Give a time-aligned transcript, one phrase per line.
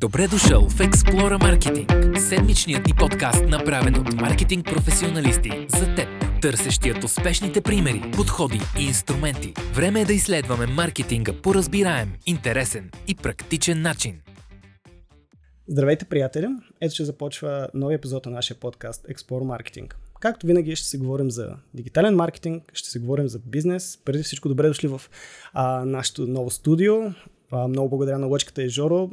[0.00, 6.08] Добре дошъл в Explora Marketing, седмичният ни подкаст, направен от маркетинг професионалисти за теб,
[6.42, 9.54] търсещият успешните примери, подходи и инструменти.
[9.74, 14.20] Време е да изследваме маркетинга по разбираем, интересен и практичен начин.
[15.68, 16.46] Здравейте, приятели!
[16.80, 19.94] Ето ще започва нови епизод на нашия подкаст Explore Marketing.
[20.20, 23.98] Както винаги ще си говорим за дигитален маркетинг, ще си говорим за бизнес.
[24.04, 25.00] Преди всичко добре дошли в
[25.52, 26.94] а, нашето ново студио.
[27.50, 29.10] А, много благодаря на Лъчката и Жоро.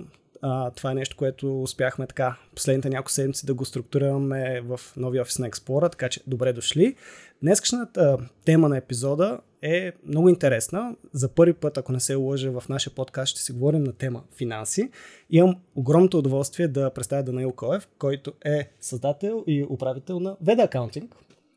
[0.48, 5.21] А, това е нещо, което успяхме така последните няколко седмици да го структурираме в новия
[5.21, 6.96] офис на Explorer, така че добре дошли.
[7.42, 10.96] Днескашната тема на епизода е много интересна.
[11.14, 14.23] За първи път, ако не се лъжа, в нашия подкаст ще си говорим на тема
[14.37, 14.89] финанси.
[15.29, 21.07] Имам огромното удоволствие да представя Данаил Коев, който е създател и управител на Veda Accounting.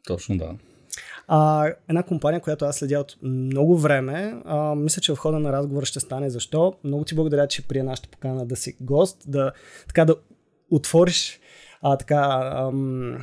[0.07, 0.55] Точно да.
[1.31, 4.43] А, една компания, която аз следя от много време.
[4.45, 6.75] А, мисля, че в хода на разговора ще стане защо.
[6.85, 9.53] Много ти благодаря, че прия нашата покана да си гост, да,
[9.89, 10.17] така да
[10.71, 11.41] отвориш
[11.83, 13.19] а, така, ам,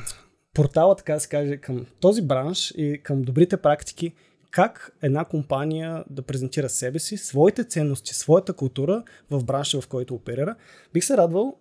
[0.54, 4.12] портала, така да се каже, към този бранш и към добрите практики,
[4.50, 10.14] как една компания да презентира себе си, своите ценности, своята култура в бранша, в който
[10.14, 10.54] оперира.
[10.92, 11.56] Бих се радвал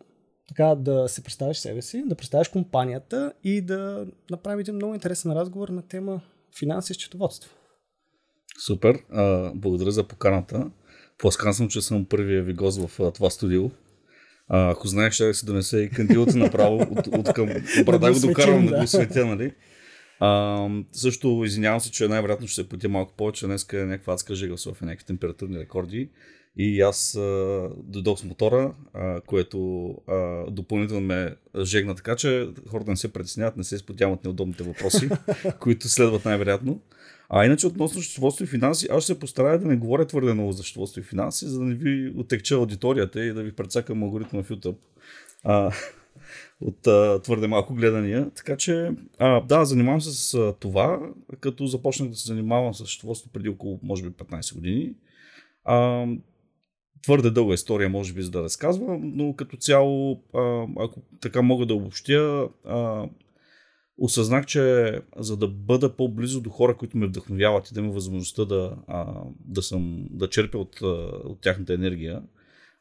[0.47, 5.31] така да се представиш себе си, да представиш компанията и да направим един много интересен
[5.31, 6.21] разговор на тема
[6.59, 7.51] финанси и счетоводство.
[8.65, 10.71] Супер, а, благодаря за поканата.
[11.17, 13.71] Пласкан съм, че съм първия ви гост в а, това студио.
[14.47, 17.49] А, ако знаех, ще се донесе и кандилата направо от, от към
[17.85, 19.53] брада го докарвам да го светя, нали?
[20.19, 23.45] А, също извинявам се, че най-вероятно ще се потя малко повече.
[23.45, 26.09] Днес е някаква адска жега в София, някакви температурни рекорди.
[26.57, 32.91] И аз а, дойдох с мотора, а, което а, допълнително ме жегна така, че хората
[32.91, 35.09] не се притесняват, не се спотяват неудобните въпроси,
[35.59, 36.81] които следват най-вероятно.
[37.29, 40.51] А иначе относно счетоводство и финанси, аз ще се постарая да не говоря твърде много
[40.51, 44.43] за счетоводство и финанси, за да не ви отекча аудиторията и да ви прецакам алгоритма
[44.43, 44.77] в YouTube
[45.43, 45.71] а,
[46.61, 48.29] от а, твърде малко гледания.
[48.35, 50.99] Така че, а, да, занимавам се с а, това,
[51.39, 54.93] като започнах да се занимавам с счетоводство преди около, може би, 15 години.
[55.63, 56.07] А,
[57.05, 60.23] твърде дълга история, може би, за да разказвам, но като цяло,
[60.79, 62.49] ако така мога да обобщя,
[63.97, 68.45] осъзнах, че за да бъда по-близо до хора, които ме вдъхновяват и да имам възможността
[68.45, 68.75] да,
[69.39, 70.81] да, съм, да черпя от,
[71.23, 72.21] от тяхната енергия,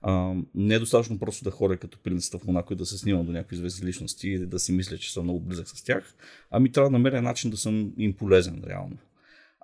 [0.00, 3.26] а, не е достатъчно просто да ходя като принципа в Монако и да се снимам
[3.26, 6.14] до някакви известни личности и да си мисля, че съм много близък с тях,
[6.50, 8.96] ами трябва да намеря начин да съм им полезен реално.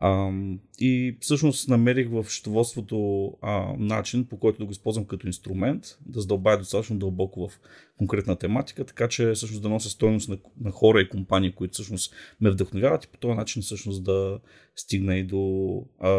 [0.03, 0.33] А,
[0.78, 3.33] и всъщност намерих в счетоводството
[3.78, 7.61] начин, по който да го използвам като инструмент, да задълбая достатъчно дълбоко в
[7.99, 12.15] конкретна тематика, така че всъщност да нося стоеност на, на хора и компании, които всъщност
[12.41, 14.41] ме вдъхновяват и по този начин всъщност да
[14.77, 16.10] стигна и до а,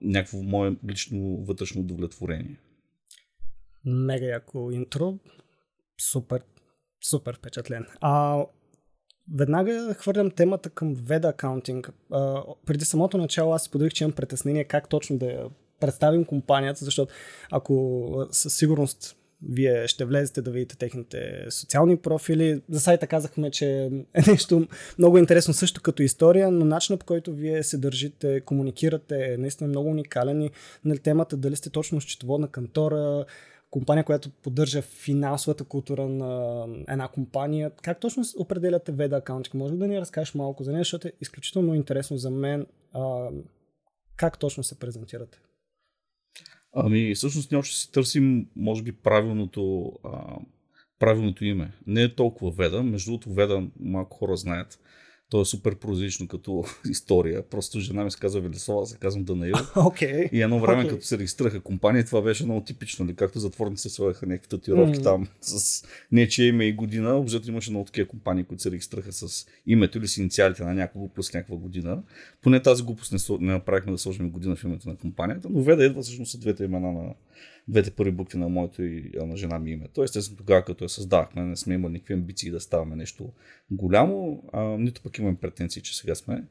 [0.00, 2.60] някакво мое лично вътрешно удовлетворение.
[3.84, 5.18] Мега яко интро.
[6.12, 6.42] Супер,
[7.10, 7.86] супер впечатлен.
[8.00, 8.44] А
[9.34, 11.90] Веднага хвърлям темата към Veda Accounting.
[12.10, 15.44] А, преди самото начало аз споделих, че имам притеснение как точно да я
[15.80, 17.12] представим компанията, защото
[17.50, 22.62] ако със сигурност вие ще влезете да видите техните социални профили.
[22.68, 24.66] За сайта казахме, че е нещо
[24.98, 29.68] много интересно също като история, но начинът по който вие се държите, комуникирате е наистина
[29.68, 30.50] много уникален и
[30.84, 33.24] на темата дали сте точно счетоводна кантора,
[33.70, 37.70] компания, която поддържа финансовата култура на една компания.
[37.82, 39.54] Как точно определяте веда аккаунтик?
[39.54, 43.28] Може ли да ни разкажеш малко за нея, защото е изключително интересно за мен а,
[44.16, 45.40] как точно се презентирате?
[46.72, 50.36] Ами, всъщност ние още си търсим, може би, правилното, а,
[50.98, 51.72] правилното име.
[51.86, 54.78] Не е толкова веда, между другото веда малко хора знаят.
[55.30, 57.42] То е супер прозично като история.
[57.42, 59.54] Просто жена ми се казва Велесова, се казвам Данаил.
[59.76, 60.30] Okay.
[60.32, 60.88] И едно време, okay.
[60.88, 63.04] като се регистрираха компания, това беше много типично.
[63.04, 63.16] Нали?
[63.16, 65.02] Както затворници се слагаха някакви татуировки mm.
[65.02, 67.16] там с нечие име и година.
[67.16, 71.08] Обзето имаше много такива компании, които се регистрираха с името или с инициалите на някого
[71.08, 72.02] плюс някаква година.
[72.42, 75.84] Поне тази глупост не, не направихме да сложим година в името на компанията, но Веда
[75.84, 77.14] едва всъщност са двете имена на,
[77.68, 79.88] двете първи букви на моето и на жена ми име.
[79.94, 83.32] Тоест, естествено, тогава, като я създахме, не сме имали никакви амбиции да ставаме нещо
[83.70, 86.44] голямо, а, нито пък имаме претенции, че сега сме.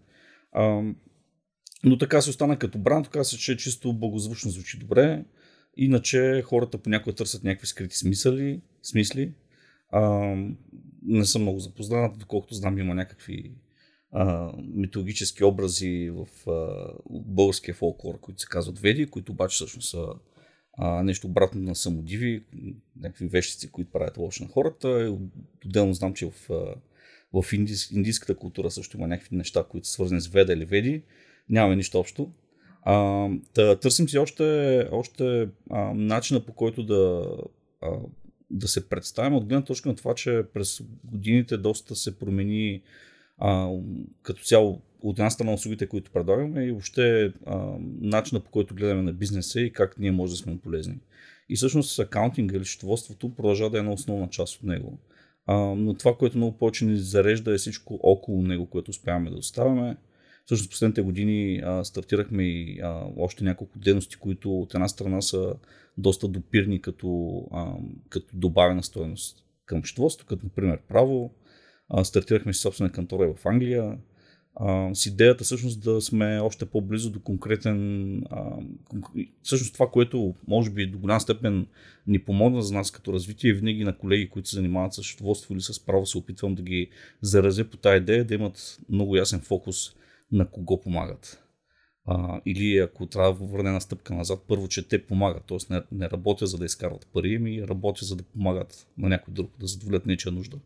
[0.52, 0.82] А,
[1.84, 5.26] но така се остана като бранд, се, че чисто благозвучно звучи добре.
[5.78, 9.34] Иначе хората понякога търсят някакви скрити смисъли, смисли.
[9.90, 10.36] А,
[11.04, 13.52] не съм много запознат, доколкото знам има някакви
[14.12, 20.06] а, митологически образи в а, българския фолклор, които се казват веди, които обаче всъщност са
[20.78, 22.44] а, нещо обратно на самодиви,
[23.00, 25.18] някакви вещици, които правят лошо на хората.
[25.66, 26.50] Отделно знам, че в,
[27.34, 31.04] в индийс, индийската култура също има някакви неща, които са свързани с веда или веди.
[31.50, 32.32] Нямаме нищо общо.
[32.82, 37.28] А, да, търсим си още, още а, начина по който да
[37.82, 37.90] а,
[38.52, 42.82] да се представим от гледна точка на това, че през годините доста се промени
[43.38, 43.70] а,
[44.24, 49.02] като цяло от една страна услугите, които предлагаме и въобще а, начина по който гледаме
[49.02, 51.00] на бизнеса и как ние може да сме полезни.
[51.50, 55.00] И всъщност акаунтинга или счетоводството продължава да е една основна част от него.
[55.46, 59.36] А, но това, което много повече ни зарежда е всичко около него, което успяваме да
[59.36, 59.98] доставяме.
[60.46, 65.56] Всъщност последните години а, стартирахме и а, още няколко дейности, които от една страна са
[65.98, 67.74] доста допирни като, а,
[68.10, 71.34] като добавена стоеност към счетоводството, като например право.
[72.04, 73.98] Стартирахме си собствена кантора в Англия,
[74.56, 78.18] а, с идеята всъщност да сме още по-близо до конкретен.
[78.30, 78.58] А,
[79.44, 81.68] всъщност това, което може би до голям степен
[82.08, 85.62] ни помогна за нас като развитие, винаги на колеги, които се занимават с счетоводство или
[85.62, 86.90] с право, се опитвам да ги
[87.22, 89.96] заразя по тази идея, да имат много ясен фокус
[90.32, 91.42] на кого помагат.
[92.08, 95.58] А, или ако трябва да върне на стъпка назад, първо, че те помагат, т.е.
[95.74, 99.52] Не, не работя за да изкарват пари, ми работя за да помагат на някой друг,
[99.60, 100.58] да задоволят нечия нужда.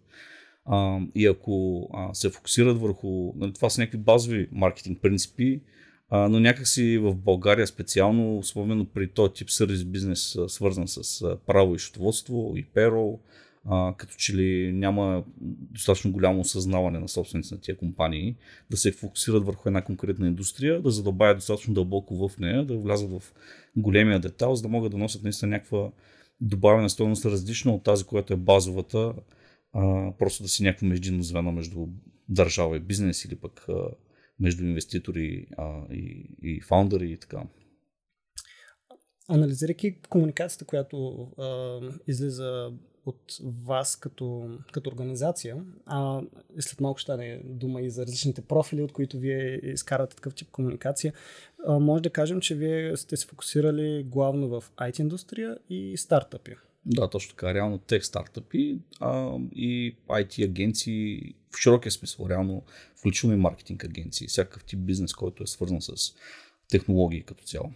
[0.72, 5.62] А, и ако а, се фокусират върху, нали, това са някакви базови маркетинг принципи,
[6.10, 11.76] а, но някакси в България специално, особено при този тип сервис бизнес, свързан с право
[11.76, 13.20] и счетоводство и перо,
[13.66, 15.24] а, като че ли няма
[15.72, 18.36] достатъчно голямо осъзнаване на собствениците на тия компании,
[18.70, 23.10] да се фокусират върху една конкретна индустрия, да задълбаят достатъчно дълбоко в нея, да влязат
[23.10, 23.24] в
[23.78, 25.90] големия детайл, за да могат да носят наистина някаква
[26.42, 29.14] добавена стоеност различна от тази, която е базовата,
[29.74, 31.88] а, просто да си някакво междинно звено между
[32.30, 33.90] държава и бизнес или пък а,
[34.40, 37.44] между инвеститори а, и, и фаундъри и така.
[39.28, 42.72] Анализирайки комуникацията, която а, излиза
[43.06, 46.22] от вас като, като организация, а
[46.60, 50.52] след малко ще стане дума и за различните профили, от които вие изкарвате такъв тип
[50.52, 51.14] комуникация,
[51.68, 56.56] а, може да кажем, че вие сте се фокусирали главно в IT индустрия и стартъпи.
[56.90, 57.54] Да, точно така.
[57.54, 62.64] Реално тех стартъпи а, и IT агенции в широкия смисъл, реално
[62.96, 65.94] включително маркетинг агенции, всякакъв тип бизнес, който е свързан с
[66.70, 67.72] технологии като цяло.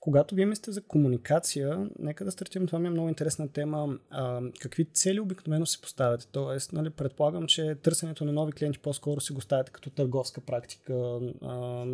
[0.00, 3.98] Когато вие мислите за комуникация, нека да стартираме, това ми е много интересна тема.
[4.10, 6.26] А, какви цели обикновено си поставяте?
[6.32, 11.20] Тоест, нали, предполагам, че търсенето на нови клиенти по-скоро си го ставяте като търговска практика,
[11.42, 11.84] а,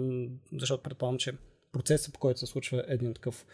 [0.53, 1.33] защото предполагам, че
[1.73, 3.47] процесът по който се случва един такъв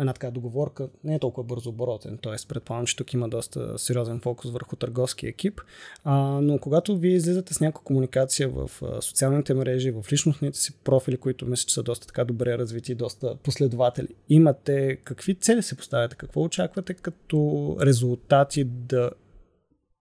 [0.00, 2.34] една така договорка не е толкова бързо оборотен, т.е.
[2.48, 5.60] предполагам, че тук има доста сериозен фокус върху търговски екип,
[6.04, 10.72] а, но когато вие излизате с някаква комуникация в а, социалните мрежи, в личностните си
[10.84, 15.76] профили, които мисля, че са доста така добре развити, доста последователи, имате какви цели се
[15.76, 19.10] поставяте, какво очаквате като резултати да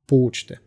[0.08, 0.60] получите?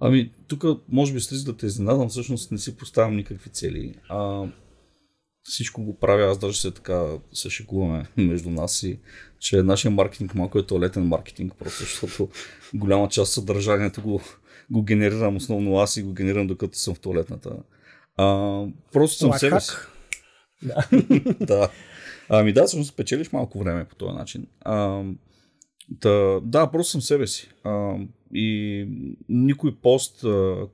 [0.00, 3.94] Ами, тук може би слиза да те изненадам, всъщност не си поставям никакви цели.
[4.08, 4.46] А,
[5.48, 8.98] всичко го правя, аз даже се така се шегуваме между нас и
[9.38, 12.28] че нашия маркетинг малко е туалетен маркетинг, просто защото
[12.74, 14.20] голяма част от съдържанието го,
[14.70, 17.50] го генерирам основно аз и го генерирам докато съм в туалетната.
[18.16, 18.62] А,
[18.92, 19.72] просто съм себе си.
[20.62, 20.88] Да.
[21.46, 21.70] да.
[22.28, 24.46] Ами да, всъщност печелиш малко време по този начин.
[24.60, 25.02] А,
[25.88, 27.50] да, да, просто съм себе си.
[27.64, 27.96] А,
[28.34, 28.88] и
[29.28, 30.24] никой пост,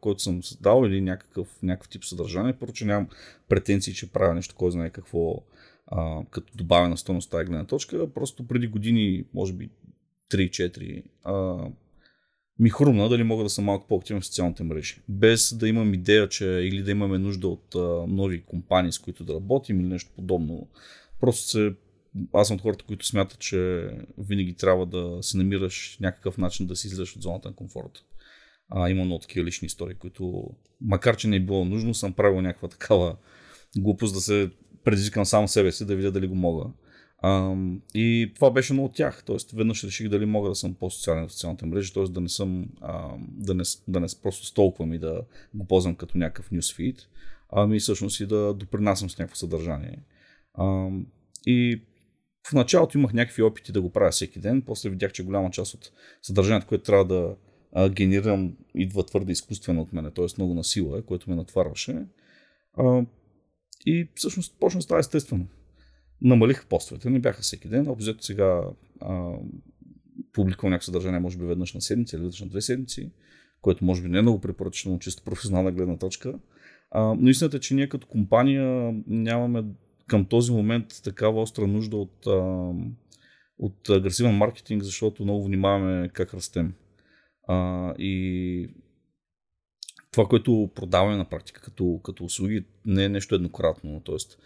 [0.00, 3.08] който съм дал или някакъв, някакъв тип съдържание, първо, нямам
[3.48, 5.42] претенции, че правя нещо, кой знае какво,
[5.86, 8.12] а, като добавена стойност тази гледна точка.
[8.14, 9.70] Просто преди години, може би
[10.30, 11.66] 3-4, а,
[12.58, 15.00] ми хрумна дали мога да съм малко по-активен в социалните мрежи.
[15.08, 17.78] Без да имам идея, че или да имаме нужда от а,
[18.08, 20.68] нови компании, с които да работим или нещо подобно.
[21.20, 21.74] Просто се
[22.32, 26.76] аз съм от хората, които смятат, че винаги трябва да си намираш някакъв начин да
[26.76, 28.04] си излезеш от зоната на комфорт.
[28.68, 30.50] А, има много такива лични истории, които,
[30.80, 33.16] макар че не е било нужно, съм правил някаква такава
[33.76, 34.50] глупост да се
[34.84, 36.64] предизвикам само себе си, да видя дали го мога.
[37.18, 37.56] А,
[37.94, 39.22] и това беше едно от тях.
[39.26, 42.04] Тоест, веднъж реших дали мога да съм по-социален в социалните мрежи, т.е.
[42.04, 45.20] да не съм, а, да, не, да не просто столквам и да
[45.54, 47.08] го ползвам като някакъв нюсфит,
[47.52, 49.98] ами всъщност и да допринасям с някакво съдържание.
[50.54, 50.88] А,
[51.46, 51.82] и
[52.48, 55.74] в началото имах някакви опити да го правя всеки ден, после видях, че голяма част
[55.74, 57.36] от съдържанието, което трябва да
[57.72, 60.26] а, генерирам, идва твърде изкуствено от мене, т.е.
[60.38, 62.06] много на сила, което ме натварваше.
[62.74, 63.02] А,
[63.86, 65.46] и всъщност почна става естествено.
[66.22, 68.62] Намалих постовете, не бяха всеки ден, обзето сега
[69.00, 69.32] а,
[70.32, 73.10] публикувам някакво съдържание, може би веднъж на седмица или веднъж на две седмици,
[73.60, 76.34] което може би не е много препоръчено, чисто професионална гледна точка.
[76.90, 79.64] А, но истината е, че ние като компания нямаме
[80.06, 82.70] към този момент такава остра нужда от, а,
[83.58, 86.74] от агресивен маркетинг, защото много внимаваме как растем.
[87.48, 88.74] А, и
[90.12, 94.00] това, което продаваме на практика като, като услуги, не е нещо еднократно.
[94.04, 94.38] Тоест,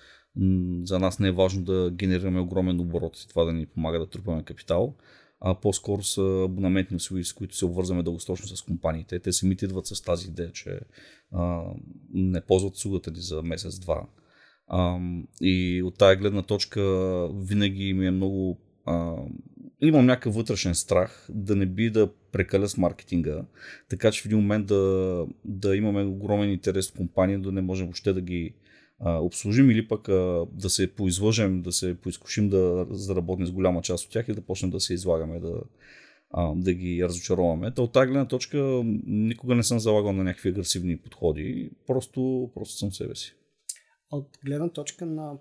[0.83, 4.07] за нас не е важно да генерираме огромен оборот и това да ни помага да
[4.07, 4.95] трупаме капитал.
[5.41, 9.21] а по-скоро са абонаментни услуги, с които се обвързваме дългосрочно с компаниите.
[9.21, 10.81] Те самите идват с тази идея, че
[11.33, 11.63] а,
[12.13, 14.07] не ползват услугата ни за месец-два.
[14.67, 14.99] А,
[15.41, 16.83] и от тази гледна точка
[17.35, 19.17] винаги ми е много а,
[19.81, 23.45] имам някакъв вътрешен страх да не би да прекаля с маркетинга,
[23.89, 27.87] така че в един момент да, да имаме огромен интерес в компания, да не можем
[27.87, 28.55] въобще да ги
[29.01, 33.83] а, обслужим или пък а, да се поизлъжем, да се поизкушим да заработим с голяма
[33.83, 35.61] част от тях и да почнем да се излагаме, да,
[36.31, 37.75] а, да ги разочароваме.
[37.75, 42.75] Та от тази гледна точка никога не съм залагал на някакви агресивни подходи, просто, просто
[42.77, 43.35] съм себе си.
[44.11, 45.39] От гледна точка на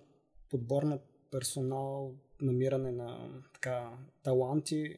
[0.50, 1.00] подбор на
[1.31, 4.98] персонал, намиране на така, таланти,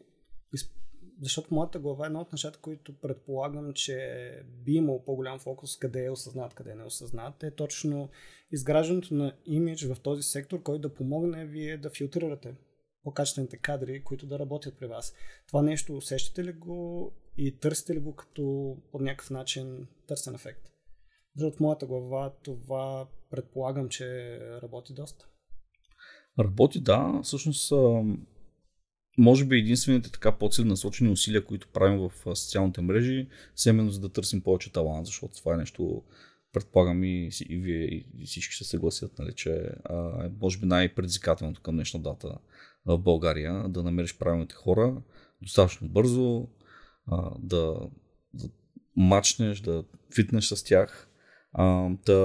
[1.21, 6.05] защото моята глава е едно от нещата, които предполагам, че би имал по-голям фокус къде
[6.05, 8.09] е осъзнат, къде не е осъзнат, е точно
[8.51, 12.55] изграждането на имидж в този сектор, който да помогне вие да филтрирате
[13.03, 15.13] по-качествените кадри, които да работят при вас.
[15.47, 20.71] Това нещо усещате ли го и търсите ли го като по някакъв начин търсен ефект?
[21.35, 25.25] Защото в моята глава това предполагам, че работи доста.
[26.39, 27.19] Работи, да.
[27.23, 27.73] Всъщност,
[29.17, 34.09] може би единствените така по-целенасочени усилия, които правим в социалните мрежи, са именно за да
[34.09, 36.03] търсим повече талант, защото това е нещо,
[36.53, 37.83] предполагам и, и вие
[38.17, 42.37] и всички ще съгласят, нали, че а, е може би най-предизвикателното към днешна дата
[42.85, 45.01] в България да намериш правилните хора
[45.41, 46.47] достатъчно бързо,
[47.39, 47.79] да,
[48.33, 48.49] да
[48.95, 49.83] мачнеш, да
[50.15, 51.06] фитнеш с тях
[51.59, 52.19] а, да,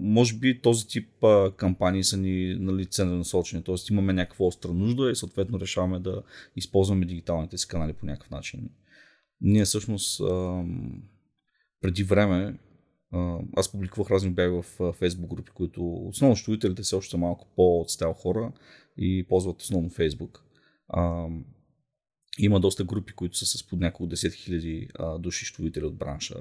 [0.00, 3.74] може би този тип а, кампании са ни нали, целенасочени, т.е.
[3.90, 6.22] имаме някаква остра нужда и съответно решаваме да
[6.56, 8.70] използваме дигиталните си канали по някакъв начин.
[9.40, 10.64] Ние всъщност а,
[11.80, 12.58] преди време
[13.56, 18.52] аз публикувах разни обяви в Facebook групи, които основно щовителите все още малко по-отстал хора
[18.98, 20.38] и ползват основно Facebook.
[20.88, 21.28] А,
[22.38, 26.34] има доста групи, които са с под няколко 10 000 души щовители от бранша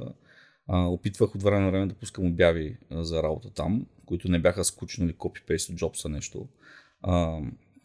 [0.70, 5.05] опитвах от време на време да пускам обяви за работа там, които не бяха скучно
[5.05, 6.48] или копипейст от Джобса нещо.
[7.01, 7.39] А,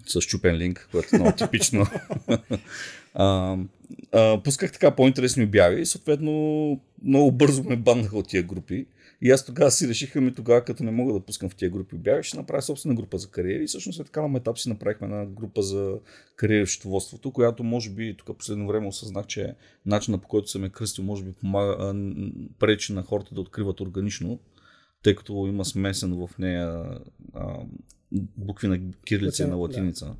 [0.06, 1.86] с чупен линк, което е много типично.
[3.14, 3.56] а,
[4.12, 6.32] а, пусках така по-интересни обяви и съответно
[7.02, 8.86] много бързо ме баннаха от тия групи.
[9.22, 11.94] И аз тогава си решиха ми тогава, като не мога да пускам в тия групи
[11.94, 13.64] обяви, ще направя собствена група за кариери.
[13.64, 15.98] И всъщност е така на етап си направихме една група за
[16.36, 19.54] кариери в счетоводството, която може би тук последно време осъзнах, че
[19.86, 21.94] начинът по който съм е кръстил, може би помага,
[22.58, 24.40] пречи на хората да откриват органично,
[25.02, 26.84] тъй като има смесен в нея
[27.34, 27.58] а,
[28.36, 30.06] букви на кирилица и на латиница.
[30.06, 30.14] Да.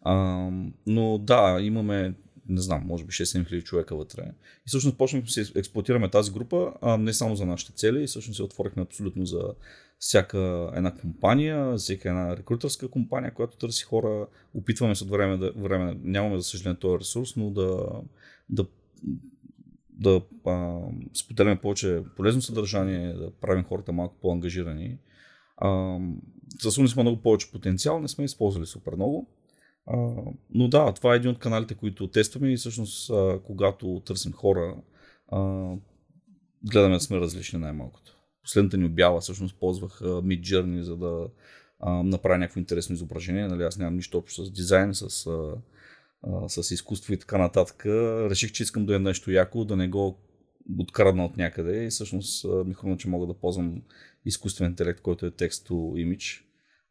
[0.00, 0.50] А,
[0.86, 2.14] но да, имаме
[2.48, 4.22] не знам, може би 6-7 хиляди човека вътре.
[4.66, 8.06] И всъщност почнахме да се експлуатираме тази група, а не само за нашите цели, и
[8.06, 9.54] всъщност се отворихме абсолютно за
[9.98, 14.26] всяка една компания, всяка една рекрутерска компания, която търси хора.
[14.54, 17.86] Опитваме се от време, да, време нямаме за съжаление този ресурс, но да,
[18.50, 18.66] да
[19.96, 20.80] да а,
[21.14, 24.98] споделяме повече полезно съдържание, да правим хората малко по-ангажирани.
[25.56, 25.98] А,
[26.58, 29.26] с сме много повече потенциал, не сме използвали супер много.
[30.50, 34.76] Но да, това е един от каналите, които тестваме и всъщност, а, когато търсим хора,
[35.28, 35.70] а,
[36.70, 38.18] гледаме да сме различни най-малкото.
[38.42, 41.28] Последната ни обява всъщност ползвах Mid Journey, за да
[41.80, 43.48] а, направя някакво интересно изображение.
[43.48, 45.54] Нали, аз нямам нищо общо с дизайн, с, а,
[46.22, 47.86] а, с изкуство и така нататък.
[48.30, 50.18] Реших, че искам да е нещо яко, да не го
[50.78, 53.82] открадна от някъде и всъщност ми хрумна, че мога да ползвам
[54.24, 56.42] изкуствен интелект, който е текст to image.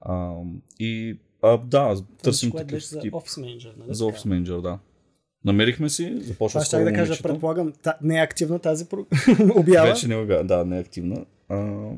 [0.01, 0.33] А,
[0.79, 3.13] и а, да, търсим такъв беше за тип.
[3.13, 3.95] Office Manager, нали?
[3.95, 4.79] За Office Manager, да.
[5.45, 8.85] Намерихме си, започва с Това да кажа, предполагам, та, не е активна тази
[9.55, 9.88] обява.
[9.88, 11.25] Вече не е да, не е активна.
[11.50, 11.55] А,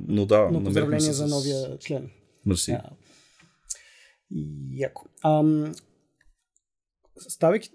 [0.07, 2.09] но да, но поздравление за новия член.
[2.45, 2.71] Мерси.
[2.71, 2.89] А,
[4.71, 5.05] яко.
[5.23, 5.73] Ам,
[7.27, 7.69] ставайки,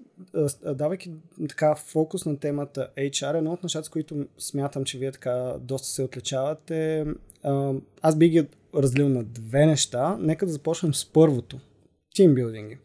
[0.74, 1.12] давайки
[1.48, 5.88] така фокус на темата HR, едно от нещата, с които смятам, че вие така доста
[5.88, 7.06] се отличавате,
[8.02, 10.16] аз би ги разделил на две неща.
[10.20, 11.61] Нека да започнем с първото.
[12.14, 12.78] Тимбилдинги.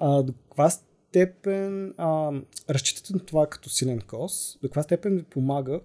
[0.00, 2.32] До каква степен а,
[2.70, 4.58] разчитате на това като силен кос?
[4.62, 5.80] До каква степен ви помага?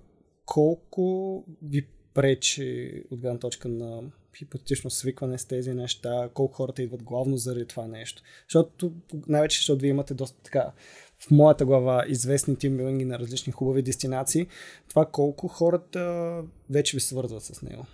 [0.46, 4.02] Колко ви пречи от гледна точка на
[4.38, 8.24] хипотетично свикване с тези неща, колко хората идват главно заради това нещо.
[8.48, 8.94] Защото
[9.28, 10.72] най-вече, защото вие имате доста така
[11.20, 14.48] в моята глава известни тимбилинги на различни хубави дестинации,
[14.90, 17.86] това колко хората вече ви свързват с него.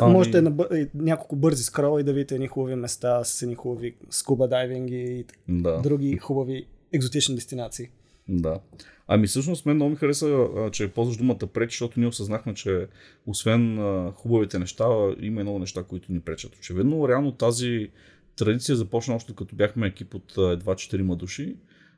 [0.00, 0.12] Ами...
[0.12, 0.88] Можете на бър...
[0.94, 5.24] няколко бързи скрола и да видите едни хубави места с едни хубави скуба дайвинги и
[5.48, 5.80] да.
[5.82, 7.88] други хубави екзотични дестинации.
[8.28, 8.60] Да.
[9.08, 12.86] Ами всъщност мен много ми хареса, че ползваш думата преч, защото ние осъзнахме, че
[13.26, 13.78] освен
[14.12, 14.84] хубавите неща,
[15.20, 16.56] има и много неща, които ни пречат.
[16.56, 17.90] Очевидно, реално тази
[18.36, 21.56] традиция започна още като бяхме екип от едва 4 души.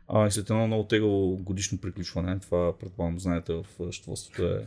[0.08, 4.66] А, и след едно много тегаво годишно приключване, това предполагам знаете в счетоводството е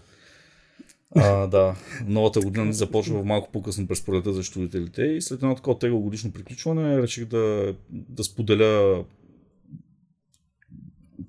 [1.15, 1.75] а, да,
[2.05, 6.31] новата година започва малко по-късно през пролета за студителите и след едно такова тегло годишно
[6.31, 9.05] приключване реших да, да споделя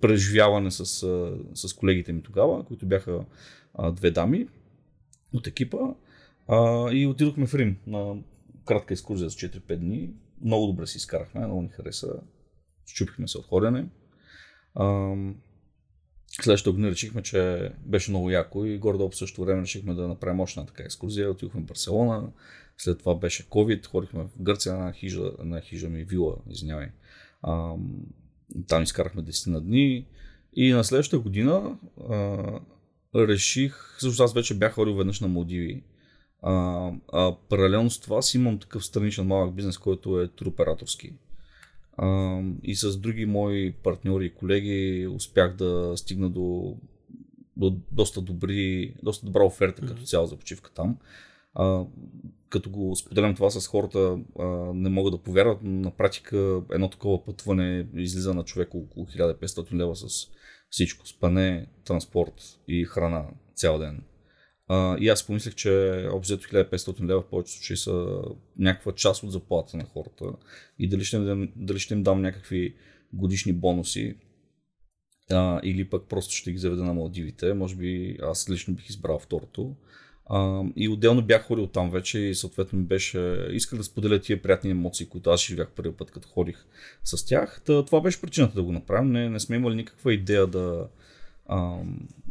[0.00, 0.84] преживяване с,
[1.54, 3.24] с колегите ми тогава, които бяха
[3.74, 4.48] а, две дами
[5.34, 5.78] от екипа
[6.48, 8.16] а, и отидохме в Рим на
[8.64, 10.10] кратка екскурзия за 4-5 дни.
[10.44, 12.14] Много добре си изкарахме, много ни хареса.
[12.86, 13.86] Щупихме се от ходене.
[16.38, 20.08] А, Следващата година решихме, че беше много яко и горе по същото време решихме да
[20.08, 21.30] направим още така екскурзия.
[21.30, 22.32] Отидохме в Барселона,
[22.78, 26.88] след това беше COVID, ходихме в Гърция на хижа, на хижа ми вила, извинявай.
[28.68, 30.06] Там изкарахме 10 на дни
[30.56, 31.78] и на следващата година
[32.10, 32.38] а,
[33.16, 35.82] реших, също аз вече бях ходил веднъж на Малдиви,
[36.42, 41.12] а, а паралелно с това си имам такъв страничен малък бизнес, който е туроператорски.
[41.96, 46.76] А, и с други мои партньори и колеги успях да стигна до,
[47.56, 49.88] до доста, добри, доста добра оферта mm-hmm.
[49.88, 50.98] като цяло за почивка там.
[51.54, 51.84] А,
[52.48, 57.24] като го споделям това с хората, а, не мога да повярват, на практика едно такова
[57.24, 60.28] пътване излиза на човек около 1500 лева с
[60.70, 62.34] всичко, спане, транспорт
[62.68, 64.02] и храна цял ден.
[65.00, 68.22] И аз помислих, че обзето 1500 лева в повечето случаи са
[68.58, 70.24] някаква част от заплата на хората
[70.78, 71.18] и дали ще,
[71.56, 72.74] дали ще им дам някакви
[73.12, 74.14] годишни бонуси
[75.30, 77.54] а, или пък просто ще ги заведа на Малдивите.
[77.54, 79.74] Може би аз лично бих избрал второто.
[80.26, 84.42] А, и отделно бях ходил там вече и съответно ми беше, исках да споделя тия
[84.42, 86.66] приятни емоции, които аз живях първи път, като ходих
[87.04, 87.62] с тях.
[87.64, 89.12] Та, това беше причината да го направим.
[89.12, 90.88] Не, не сме имали никаква идея да,
[91.46, 91.78] а,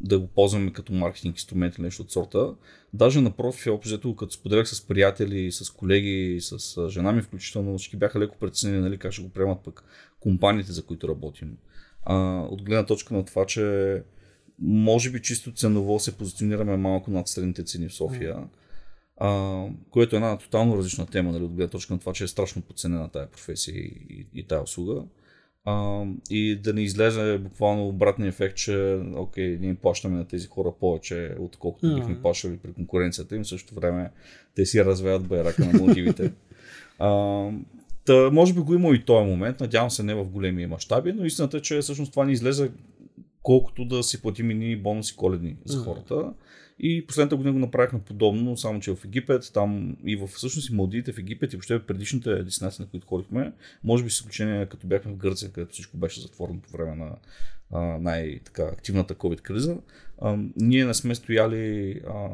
[0.02, 2.56] да го ползваме като маркетинг инструмент или нещо от сорта.
[2.94, 8.20] Даже напротив, общо като споделях с приятели, с колеги, с жена ми включително, всички бяха
[8.20, 9.84] леко преценени нали, как ще го приемат пък
[10.20, 11.58] компаниите, за които работим.
[12.04, 14.04] А, от гледна точка на това, че
[14.60, 18.48] може би чисто ценово се позиционираме малко над средните цени в София,
[19.18, 22.28] а, което е една тотално различна тема, нали, от гледна точка на това, че е
[22.28, 25.04] страшно подценена тая професия и, и, и тая услуга.
[25.66, 30.72] А, и да не излезе буквално обратния ефект, че окей, ние плащаме на тези хора
[30.80, 31.96] повече, отколкото mm.
[31.96, 34.12] бихме плащали при конкуренцията им, в същото време
[34.56, 36.32] те си развеят байрака на мотивите.
[37.00, 37.50] а,
[38.06, 41.26] та, може би го има и този момент, надявам се не в големи мащаби, но
[41.26, 42.72] истината е, че всъщност това ни излезе
[43.44, 46.34] колкото да си платим и ни бонуси коледни за хората.
[46.84, 50.74] И последната година го направихме подобно, само че в Египет, там и в всъщност и
[50.74, 54.88] Малдивите в Египет и въобще предишните дестинации, на които ходихме, може би с изключение като
[54.88, 57.16] бяхме в Гърция, където всичко беше затворено по време на
[58.00, 59.78] най-активната COVID криза,
[60.22, 62.30] а, ние не сме стояли а,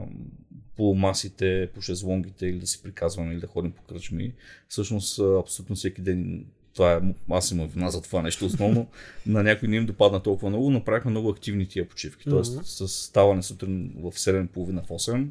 [0.75, 4.33] по масите, по шезлонгите или да си приказваме или да ходим по кръчми.
[4.67, 6.45] Всъщност абсолютно всеки ден
[6.77, 8.87] това е, аз имам вина за това нещо основно.
[9.25, 12.29] на някой не им допадна толкова много, но правихме много активни тия почивки.
[12.29, 12.85] Тоест mm-hmm.
[12.85, 15.27] с ставане сутрин в 7.30 в 8,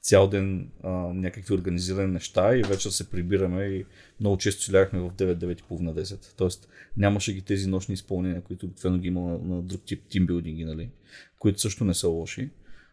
[0.00, 3.84] цял ден а, някакви организирани неща и вечер се прибираме и
[4.20, 6.34] много често си лягахме в 9-9.30 10.
[6.36, 10.64] Тоест нямаше ги тези нощни изпълнения, които обикновено ги има на, на друг тип тимбилдинги,
[10.64, 10.90] нали?
[11.38, 12.50] които също не са лоши.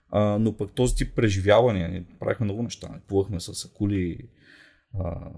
[0.10, 2.90] А, но пък този тип преживявания, правихме много неща.
[3.08, 4.18] Плувахме с акули,
[5.00, 5.32] а,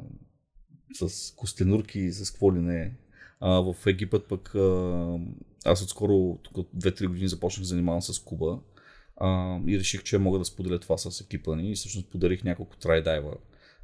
[0.94, 2.94] с костенурки и с какво ли не.
[3.40, 5.20] А, в Египет пък а,
[5.66, 8.60] аз отскоро, тук 2-3 години започнах да занимавам с Куба
[9.18, 12.78] а, и реших, че мога да споделя това с екипа ни и всъщност подарих няколко
[12.78, 13.34] трайдайва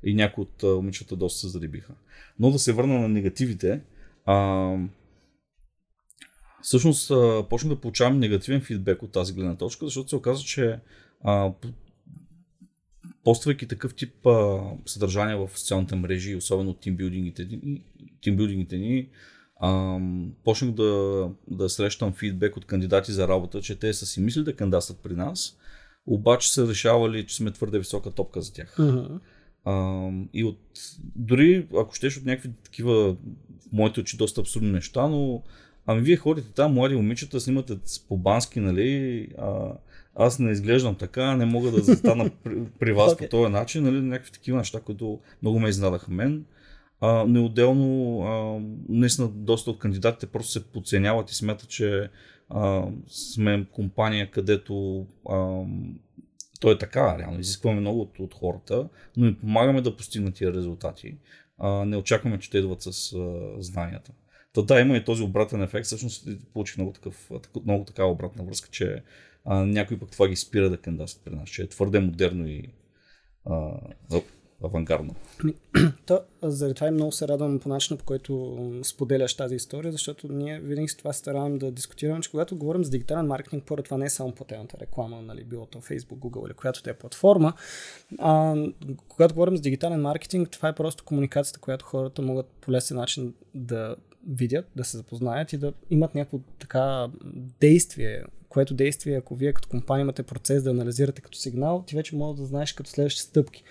[0.04, 1.94] и някои от момичета доста се зарибиха.
[2.40, 3.82] Но да се върна на негативите,
[4.26, 4.76] а,
[6.62, 7.12] всъщност
[7.50, 10.80] почнах да получавам негативен фидбек от тази гледна точка, защото се оказа, че
[11.24, 11.52] а,
[13.24, 17.60] поствайки такъв тип а, съдържание в социалните мрежи, особено тимбилдингите,
[18.22, 19.10] тимбилдингите ни,
[19.60, 20.00] а,
[20.44, 24.56] почнах да, да срещам фидбек от кандидати за работа, че те са си мислили да
[24.56, 25.58] кандидатстват при нас,
[26.06, 28.76] обаче са решавали, че сме твърде висока топка за тях.
[28.78, 29.20] Uh-huh.
[29.66, 30.60] А, и от,
[31.16, 35.44] дори ако щеш от някакви такива, в моите очи, доста абсурдни неща, но
[35.86, 39.74] ами вие ходите там, млади момичета, снимате по бански, нали, а,
[40.16, 43.18] аз не изглеждам така, не мога да застана при, при вас okay.
[43.18, 46.46] по този начин, нали, някакви такива неща, които много ме изнадаха мен.
[47.02, 52.10] А, неотделно, а, наистина доста от кандидатите просто се подценяват и смятат, че
[52.50, 55.62] а, сме компания, където а,
[56.60, 60.54] то е така, реално изискваме много от, от хората, но им помагаме да постигнат тия
[60.54, 61.18] резултати.
[61.58, 64.12] А, не очакваме, че те идват с а, знанията.
[64.54, 65.86] Та да, има и този обратен ефект.
[65.86, 67.32] Всъщност получих много, такъв,
[67.66, 69.04] много такава обратна връзка, че
[69.46, 72.74] а, някой пък това ги спира да кандидатстват при нас, че е твърде модерно и
[73.46, 73.80] а,
[74.64, 75.16] авангардно.
[76.06, 80.28] То, заради това и много се радвам по начина, по който споделяш тази история, защото
[80.28, 83.98] ние винаги с това стараем да дискутираме, че когато говорим за дигитален маркетинг, първо това
[83.98, 87.54] не е само платената реклама, нали, било то Facebook, Google или която те е платформа.
[88.20, 88.56] А,
[89.08, 93.34] когато говорим за дигитален маркетинг, това е просто комуникацията, която хората могат по лесен начин
[93.56, 93.96] да
[94.28, 97.08] видят, да се запознаят и да имат някакво така
[97.60, 102.16] действие, което действие, ако вие като компания имате процес да анализирате като сигнал, ти вече
[102.16, 103.64] можеш да знаеш като следващи стъпки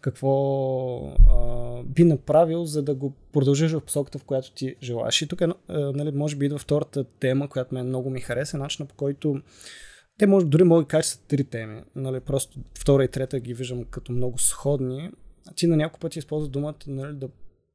[0.00, 5.22] какво а, би направил, за да го продължиш в посоката, в която ти желаеш.
[5.22, 8.88] И тук, а, нали, може би идва втората тема, която мен много ми хареса, начина
[8.88, 9.40] по който
[10.18, 11.82] те може, дори могат да кажа, са три теми.
[11.96, 15.10] Нали, просто втора и трета ги виждам като много сходни.
[15.56, 17.28] Ти на няколко пъти използваш думата нали, да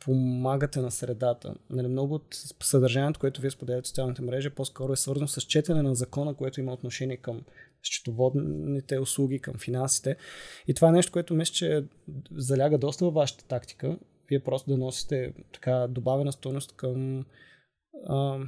[0.05, 1.55] помагате на средата.
[1.69, 2.27] Нали, много от
[2.63, 6.59] съдържанието, което вие споделяте в социалните мрежи, по-скоро е свързано с четене на закона, което
[6.59, 7.41] има отношение към
[7.83, 10.15] счетоводните услуги, към финансите.
[10.67, 11.85] И това е нещо, което мисля, че
[12.31, 13.97] заляга доста във вашата тактика.
[14.29, 17.25] Вие просто да носите така добавена стойност към
[18.07, 18.39] а,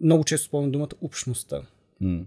[0.00, 1.62] много често спомням думата общността.
[2.02, 2.26] Mm.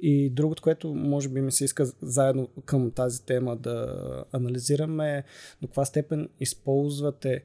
[0.00, 3.96] И другото, което може би ми се иска заедно към тази тема да
[4.32, 5.24] анализираме е
[5.62, 7.44] до каква степен използвате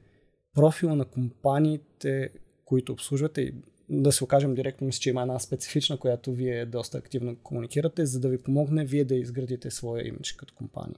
[0.54, 2.30] профила на компаниите,
[2.64, 3.54] които обслужвате и
[3.88, 8.20] да се окажем директно, мисля, че има една специфична, която вие доста активно комуникирате, за
[8.20, 10.96] да ви помогне вие да изградите своя имидж като компания.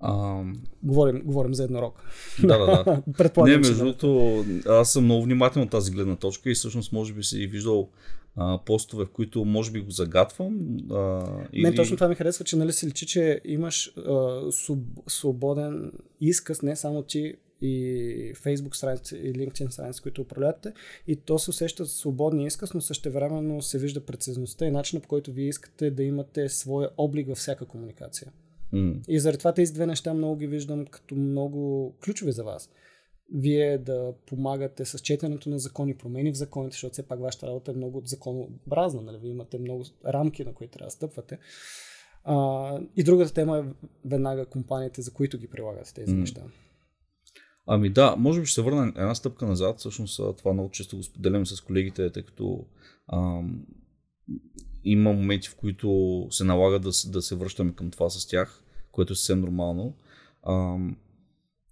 [0.00, 0.42] А...
[0.82, 2.02] Говорим, говорим за еднорог.
[2.42, 3.02] Да, да, да.
[3.18, 7.14] Предполагам, Не, между другото, аз съм много внимателен от тази гледна точка и всъщност може
[7.14, 7.90] би си виждал
[8.36, 10.76] а, постове, в които може би го загатвам.
[10.90, 11.62] А, или...
[11.62, 14.40] Мен точно това ми харесва, че нали се личи, че имаш а,
[15.06, 20.72] свободен изказ, не само ти и Facebook страници и LinkedIn страници, които управлявате.
[21.06, 25.32] И то се усеща свободния изказ, но същевременно се вижда прецизността и начина по който
[25.32, 28.32] вие искате да имате своя облик във всяка комуникация.
[28.72, 29.00] Mm.
[29.08, 32.70] И заради това тези две неща много ги виждам като много ключови за вас.
[33.34, 37.70] Вие да помагате с четенето на закони, промени в законите, защото все пак вашата работа
[37.70, 39.02] е много законообразна.
[39.02, 39.18] Нали?
[39.18, 41.38] Вие имате много рамки, на които трябва да стъпвате.
[42.24, 46.18] А, и другата тема е веднага компаниите, за които ги прилагате тези mm.
[46.18, 46.42] неща.
[47.66, 49.78] Ами да, може би ще се върна една стъпка назад.
[49.78, 52.66] Всъщност това много често го споделям с колегите, тъй като
[53.12, 53.66] ам,
[54.84, 59.12] има моменти, в които се налага да, да се връщаме към това с тях, което
[59.12, 59.96] е съвсем нормално.
[60.48, 60.96] Ам,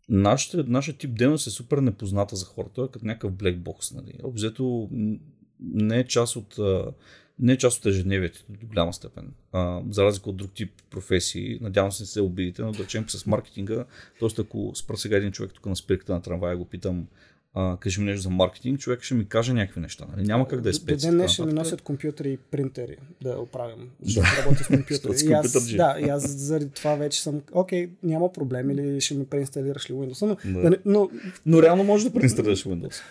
[0.09, 3.95] нашата, нашия тип дейност е супер непозната за хората, като някакъв black box.
[3.95, 4.19] Нали.
[4.23, 4.89] Обзето
[5.61, 6.59] не е част от
[7.43, 9.33] не е част от ежедневието до голяма степен.
[9.53, 13.05] А, за разлика от друг тип професии, надявам се не се обидите, но да речем
[13.09, 13.85] с маркетинга,
[14.21, 14.41] т.е.
[14.41, 17.07] ако спра сега един човек тук на спирката на трамвая го питам
[17.55, 20.07] а, кажи ми нещо за маркетинг, човек ще ми каже някакви неща.
[20.17, 20.27] Нали?
[20.27, 21.11] Няма как да е специ.
[21.11, 23.89] До ден ще ми носят компютъри и принтери да оправям.
[24.07, 24.27] Ще да.
[24.39, 25.15] работя с компютъри.
[25.29, 29.27] и аз, да, и аз заради това вече съм, окей, няма проблем или ще ми
[29.27, 30.27] преинсталираш ли Windows.
[30.27, 30.65] Но, да.
[30.65, 31.11] Нали, но,
[31.47, 33.03] но реално може да преинсталираш Windows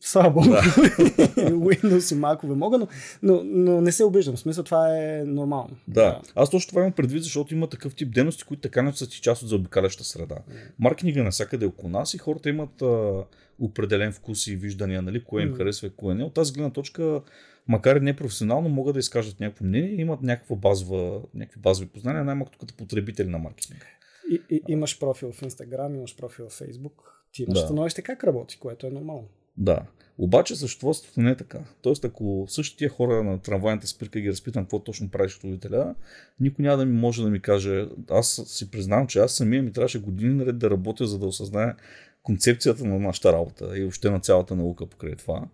[0.00, 0.62] слава богу, да.
[0.62, 2.88] Windows и макове мога, но,
[3.22, 4.36] но, но не се обиждам.
[4.36, 5.76] В смисъл това е нормално.
[5.88, 6.04] Да.
[6.04, 6.20] да.
[6.34, 9.20] Аз точно това имам предвид, защото има такъв тип дейности, които така не са ти
[9.20, 10.36] част от заобикаляща среда.
[10.78, 13.24] Маркетинга навсякъде е около нас и хората имат а,
[13.60, 15.56] определен вкус и виждания, нали, кое им mm.
[15.56, 16.24] харесва и кое не.
[16.24, 17.22] От тази гледна точка,
[17.68, 22.52] макар и непрофесионално, могат да изкажат някакво мнение имат някаква базова, някакви базови познания, най-малко
[22.60, 23.86] като потребители на маркетинга.
[24.30, 26.92] И, и, имаш профил в Instagram, имаш профил в Facebook,
[27.32, 27.64] ти имаш да.
[27.64, 29.28] становище как работи, което е нормално.
[29.56, 29.82] Да.
[30.18, 31.58] Обаче съществото не е така.
[31.82, 35.94] Тоест, ако същите хора на трамвайната спирка ги разпитам какво точно правиш родителя,
[36.40, 37.88] никой няма да ми може да ми каже.
[38.10, 41.76] Аз си признавам, че аз самия ми трябваше години наред да работя, за да осъзная
[42.22, 45.44] концепцията на нашата работа и въобще на цялата наука покрай това.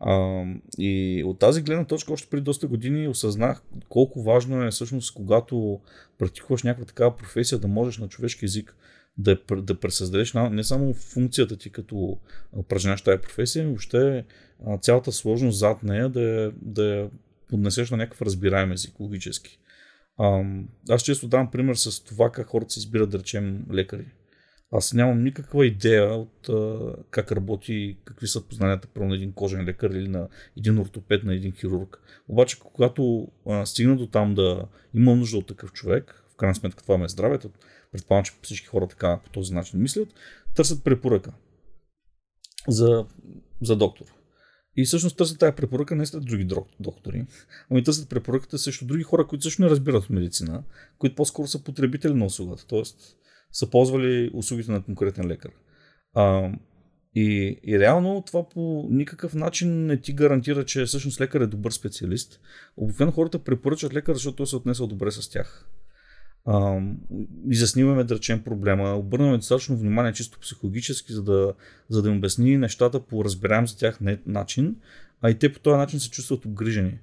[0.00, 0.44] А,
[0.78, 5.80] и от тази гледна точка, още преди доста години осъзнах колко важно е всъщност, когато
[6.18, 8.76] практикуваш някаква такава професия, да можеш на човешки език
[9.18, 12.18] да, да пресъздадеш не само функцията ти като
[12.56, 14.24] упражняваш тази професия, но въобще
[14.80, 17.10] цялата сложност зад нея да, да
[17.48, 19.58] поднесеш на някакъв разбираем език, логически.
[20.88, 24.06] Аз често давам пример с това как хората се избират, да речем, лекари.
[24.72, 26.78] Аз нямам никаква идея от а,
[27.10, 31.34] как работи, какви са познанията про на един кожен лекар или на един ортопед, на
[31.34, 32.00] един хирург.
[32.28, 36.82] Обаче, когато а, стигна до там да има нужда от такъв човек, в крайна сметка
[36.82, 37.50] това ме е здравето,
[37.94, 40.08] предполагам, че всички хора така по този начин мислят,
[40.54, 41.32] търсят препоръка
[42.68, 43.06] за,
[43.62, 44.06] за доктор.
[44.76, 46.48] И всъщност търсят тази препоръка не след други
[46.80, 47.26] доктори,
[47.70, 50.62] ами търсят препоръката срещу други хора, които също не разбират медицина,
[50.98, 52.82] които по-скоро са потребители на услугата, т.е.
[53.52, 55.50] са ползвали услугите на конкретен лекар.
[56.14, 56.52] А,
[57.14, 61.70] и, и реално това по никакъв начин не ти гарантира, че всъщност лекар е добър
[61.70, 62.40] специалист.
[62.76, 65.68] Обикновено хората препоръчат лекар, защото той се отнесъл добре с тях.
[66.46, 66.80] А,
[67.50, 71.54] изясниваме, да речем, проблема, обърнаме достатъчно внимание чисто психологически, за да,
[71.88, 74.76] за да им обясни нещата по разбираем за тях начин,
[75.22, 76.98] а и те по този начин се чувстват обгрижени.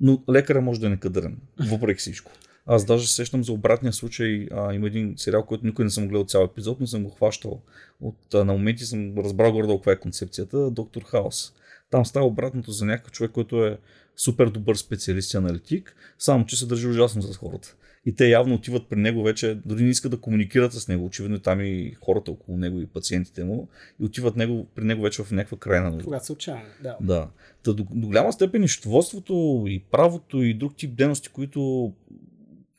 [0.00, 1.38] Но лекаря може да е некадърен,
[1.70, 2.32] въпреки всичко.
[2.66, 4.48] Аз даже сещам за обратния случай.
[4.52, 7.62] А, има един сериал, който никой не съм гледал цял епизод, но съм го хващал.
[8.00, 10.70] От, а, на моменти съм разбрал горе каква е концепцията.
[10.70, 11.52] Доктор Хаос.
[11.90, 13.78] Там става обратното за някакъв човек, който е
[14.16, 17.76] супер добър специалист и аналитик, само че се държи ужасно с хората.
[18.06, 21.06] И те явно отиват при него вече, дори не искат да комуникират с него.
[21.06, 23.68] Очевидно там и хората около него и пациентите му.
[24.00, 26.04] И отиват него, при него вече в някаква крайна нужда.
[26.04, 26.96] Когато се отчаяни, да.
[27.00, 27.28] Да.
[27.62, 31.92] Та, до, до голяма степен и счетоводството, и правото, и друг тип дейности, които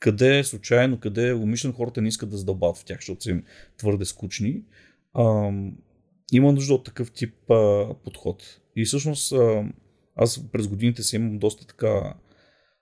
[0.00, 3.30] къде е случайно, къде е умишлено хората не искат да задълбават в тях, защото са
[3.30, 3.44] им
[3.76, 4.62] твърде скучни.
[5.14, 5.52] А,
[6.32, 8.60] има нужда от такъв тип а, подход.
[8.76, 9.64] И всъщност а,
[10.16, 12.14] аз през годините си имам доста така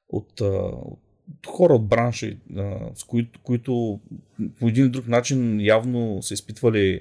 [0.09, 1.01] от, а, от
[1.47, 4.01] хора от бранша, а, с които, които
[4.61, 7.01] по един или друг начин явно са изпитвали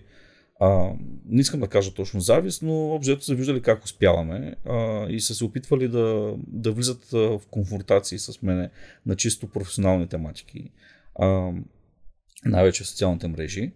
[0.59, 0.91] а,
[1.25, 5.35] не искам да кажа точно завист, но общо са виждали как успяваме а, и са
[5.35, 8.69] се опитвали да, да влизат в конфронтации с мене
[9.05, 10.71] на чисто професионални тематики,
[11.19, 11.51] а,
[12.45, 13.71] най-вече в социалните мрежи.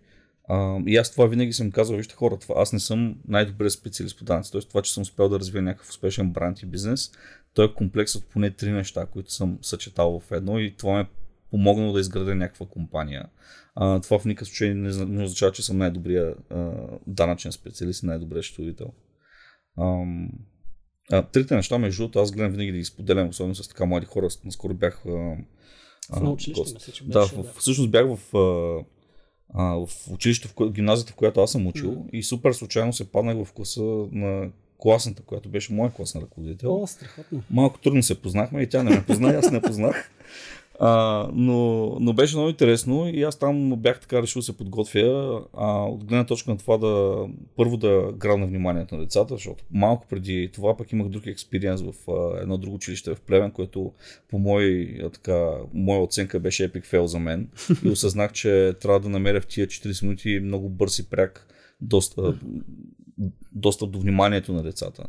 [0.49, 4.17] А, и аз това винаги съм казал, вижте хора, това, аз не съм най-добрият специалист
[4.17, 4.61] по данъци, т.е.
[4.61, 7.11] това, че съм успял да развия някакъв успешен бранд и бизнес,
[7.53, 11.09] той е комплекс от поне три неща, които съм съчетал в едно и това ме
[11.51, 13.25] помогнало да изградя някаква компания.
[13.75, 16.71] А, това в никакъв случай не, не означава, че съм най-добрия а,
[17.07, 18.93] данъчен специалист и най-добрият счетоводител.
[19.77, 24.05] А, трите неща, между другото, аз гледам винаги да ги споделям, особено с така млади
[24.05, 24.27] хора.
[24.45, 25.03] Наскоро бях.
[25.05, 25.35] А,
[26.09, 28.37] в училище, мисля, че беше, да, в, всъщност бях в,
[29.53, 32.09] а, в училище, в гимназията, в която аз съм учил mm.
[32.09, 36.81] и супер случайно се паднах в класа на класната, която беше моя класна ръководител.
[36.81, 37.43] О, страхотно.
[37.49, 40.11] Малко трудно се познахме и тя не ме позна, аз не познах.
[40.81, 45.41] А, но, но беше много интересно и аз там бях така решил да се подготвя
[45.53, 50.05] а, от гледна точка на това да първо да грабна вниманието на децата, защото малко
[50.09, 53.91] преди това пък имах друг експириенс в а, едно друго училище в Плевен, което
[54.29, 57.49] по мой, а, така, моя оценка беше епик фейл за мен
[57.85, 61.47] и осъзнах, че трябва да намеря в тия 40 минути много бърз и пряк
[61.81, 62.39] доста,
[63.51, 65.07] достъп до вниманието на децата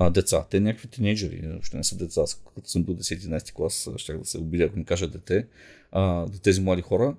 [0.00, 0.46] а, деца.
[0.50, 2.24] Те някакви тинейджери, още не са деца.
[2.54, 5.46] Като съм бил 10-11 клас, ще да се обидя, ако ми кажа дете,
[5.92, 7.16] а, тези млади хора.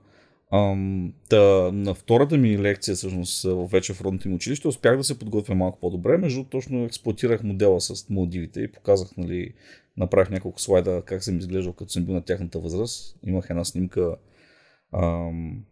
[0.51, 0.75] А,
[1.29, 5.55] та, на втората ми лекция, всъщност, вече в родното им училище, успях да се подготвя
[5.55, 6.17] малко по-добре.
[6.17, 9.53] Между точно експлуатирах модела с Малдивите и показах, нали,
[9.97, 13.17] направих няколко слайда как съм изглеждал, като съм бил на тяхната възраст.
[13.25, 14.15] Имах една снимка.
[14.93, 15.63] Ам,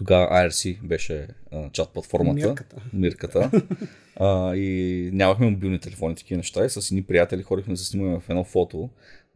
[0.00, 2.46] тогава IRC беше а, чат платформата.
[2.46, 2.76] Мирката.
[2.92, 3.50] Мирката.
[4.16, 6.64] а, и нямахме мобилни телефони, такива неща.
[6.64, 8.90] И с едни приятели ходихме да се снимаме в едно фото.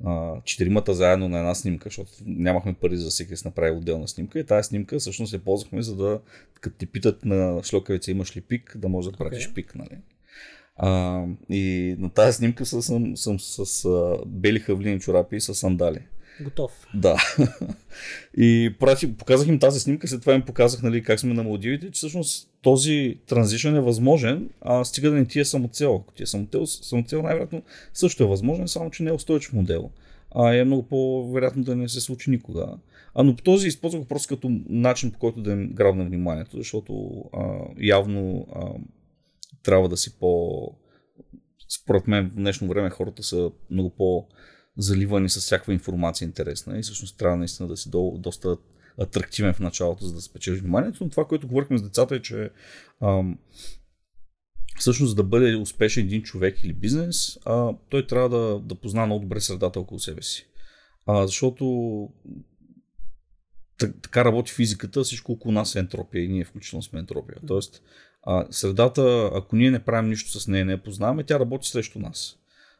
[0.04, 4.08] А, четиримата заедно на една снимка, защото нямахме пари за всеки да се направи отделна
[4.08, 4.38] снимка.
[4.38, 6.20] И тази снимка всъщност я ползвахме, за да,
[6.60, 9.54] като ти питат на шлокавица имаш ли пик, да можеш да пратиш okay.
[9.54, 9.74] пик.
[9.74, 9.98] Нали?
[10.76, 15.54] А, и на тази снимка съм, съм, съм с а, бели хавлини чорапи и с
[15.54, 15.98] сандали.
[16.40, 16.86] Готов.
[16.94, 17.16] Да.
[18.36, 21.86] И прати, показах им тази снимка, след това им показах нали, как сме на Малдивите,
[21.86, 26.00] че всъщност този транзишън е възможен, а стига да не ти е самоцел.
[26.02, 27.62] Ако ти е самоцел, самоцел най-вероятно
[27.94, 29.90] също е възможен, само че не е устойчив модел.
[30.36, 32.66] А е много по-вероятно да не се случи никога.
[33.14, 37.24] А но по този използвах просто като начин, по който да им грабна вниманието, защото
[37.32, 38.66] а, явно а,
[39.62, 40.60] трябва да си по...
[41.68, 44.26] Според мен в днешно време хората са много по-
[44.76, 48.56] заливани с всякаква информация интересна и всъщност трябва наистина да си до, доста
[48.98, 51.04] атрактивен в началото, за да спечелиш вниманието.
[51.04, 52.50] Но това, което говорихме с децата е, че
[53.02, 53.38] ам,
[54.78, 59.06] всъщност за да бъде успешен един човек или бизнес, а, той трябва да, да познава
[59.06, 60.46] много добре средата около себе си.
[61.06, 62.08] А, защото
[64.02, 67.36] така работи физиката, всичко около нас е ентропия и ние включително сме ентропия.
[67.46, 67.82] Тоест,
[68.22, 71.98] а, средата, ако ние не правим нищо с нея, не я познаваме, тя работи срещу
[71.98, 72.36] нас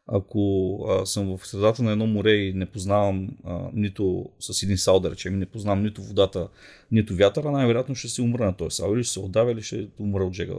[0.07, 4.79] ако а, съм в средата на едно море и не познавам а, нито с един
[4.79, 6.49] сал, да речем, не познавам нито водата,
[6.93, 9.88] нито вятъра, най-вероятно ще се умра на този сал или ще се отдавя или ще
[9.99, 10.55] умра от жега,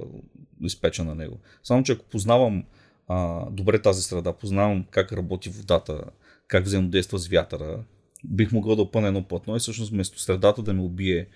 [0.61, 1.39] изпеча на него.
[1.63, 2.63] Само, че ако познавам
[3.07, 6.03] а, добре тази среда, познавам как работи водата,
[6.47, 7.83] как взаимодейства с вятъра,
[8.23, 11.27] бих могъл да опъна едно платно и всъщност вместо средата да ме убие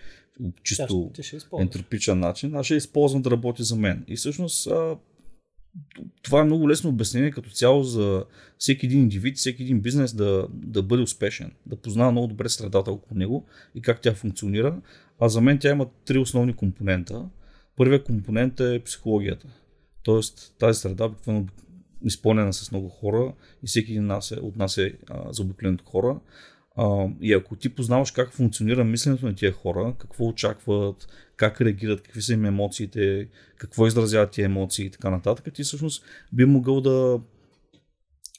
[0.64, 1.12] чисто
[1.60, 4.06] ентропичен начин, аз ще използвам да работи за мен.
[4.08, 4.96] И всъщност а,
[6.22, 8.26] това е много лесно обяснение като цяло за
[8.58, 12.92] всеки един индивид, всеки един бизнес да, да бъде успешен, да познава много добре средата
[12.92, 14.82] около него и как тя функционира.
[15.20, 17.26] А за мен тя има три основни компонента.
[17.76, 19.48] Първият компонент е психологията.
[20.04, 21.46] Тоест тази среда обикновено
[22.06, 26.20] изпълнена с много хора и всеки един нас е, от е а, за обикновеното хора.
[26.78, 32.02] А, и ако ти познаваш как функционира мисленето на тия хора, какво очакват, как реагират,
[32.02, 33.28] какви са им емоциите,
[33.58, 36.04] какво изразяват тия емоции и така нататък, ти всъщност
[36.34, 37.20] би могъл да,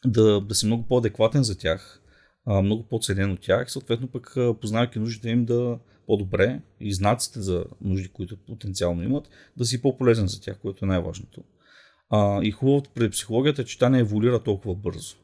[0.05, 2.03] да, да си много по-адекватен за тях,
[2.47, 7.41] а, много по-ценен от тях и съответно пък познавайки нуждите им да по-добре и знаците
[7.41, 11.45] за нужди, които потенциално имат, да си по-полезен за тях, което е най-важното.
[12.11, 15.17] А, и хубавото при психологията е, че тя не еволюира толкова бързо.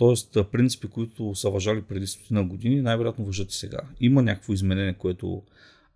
[0.00, 3.78] Тоест, принципи, които са въжали преди стотина години, най-вероятно въжат и сега.
[4.00, 5.42] Има някакво изменение, което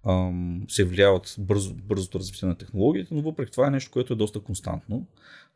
[0.09, 4.13] ам, се влияе от бързо, бързото развитие на технологията, но въпреки това е нещо, което
[4.13, 5.07] е доста константно.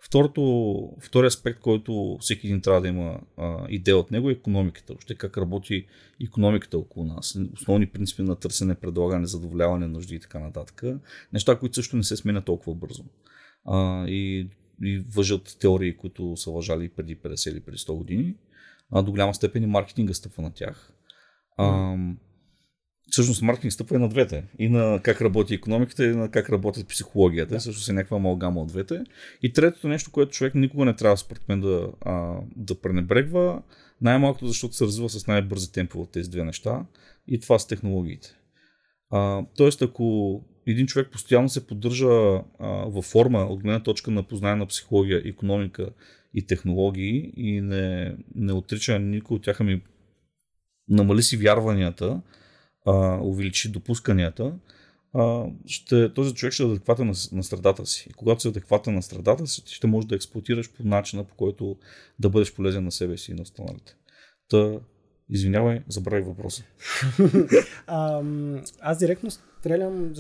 [0.00, 4.94] Второто, втори аспект, който всеки един трябва да има а, идея от него е економиката.
[4.98, 5.87] Още как работи
[6.24, 7.38] економиката около нас.
[7.54, 10.82] Основни принципи на търсене, предлагане, задоволяване нужди и така нататък.
[11.32, 13.04] Неща, които също не се сменят толкова бързо.
[13.64, 14.48] А, и
[14.82, 18.34] и въжат теории, които са въжали преди 50 или преди 100 години.
[18.90, 20.92] А, до голяма степен и маркетинга стъпва на тях.
[21.56, 21.96] А,
[23.10, 24.44] всъщност маркетинг стъпва и на двете.
[24.58, 27.54] И на как работи економиката, и на как работи психологията.
[27.54, 27.60] Да.
[27.60, 29.04] Също е някаква амалгама от двете.
[29.42, 33.62] И третото нещо, което човек никога не трябва според мен да, а, да пренебрегва,
[34.00, 36.86] най-малкото защото се развива с най-бързи темпове от тези две неща.
[37.28, 38.28] И това са технологиите.
[39.10, 44.22] А, тоест, ако един човек постоянно се поддържа а, във форма от гледна точка на
[44.22, 45.90] познание на психология, економика
[46.35, 49.83] и технологии и не, не отрича никой от тях, ми
[50.88, 52.20] намали си вярванията,
[52.87, 54.54] а, увеличи допусканията,
[55.14, 58.07] а, ще, този човек ще е адекватен на, на страдата си.
[58.11, 61.76] И когато си адекватен на страдата си, ще можеш да експлуатираш по начина, по който
[62.18, 63.96] да бъдеш полезен на себе си и на останалите.
[64.48, 64.81] Та,
[65.30, 66.64] Извинявай, забравих въпроса.
[67.86, 68.22] а,
[68.80, 70.12] аз директно стрелям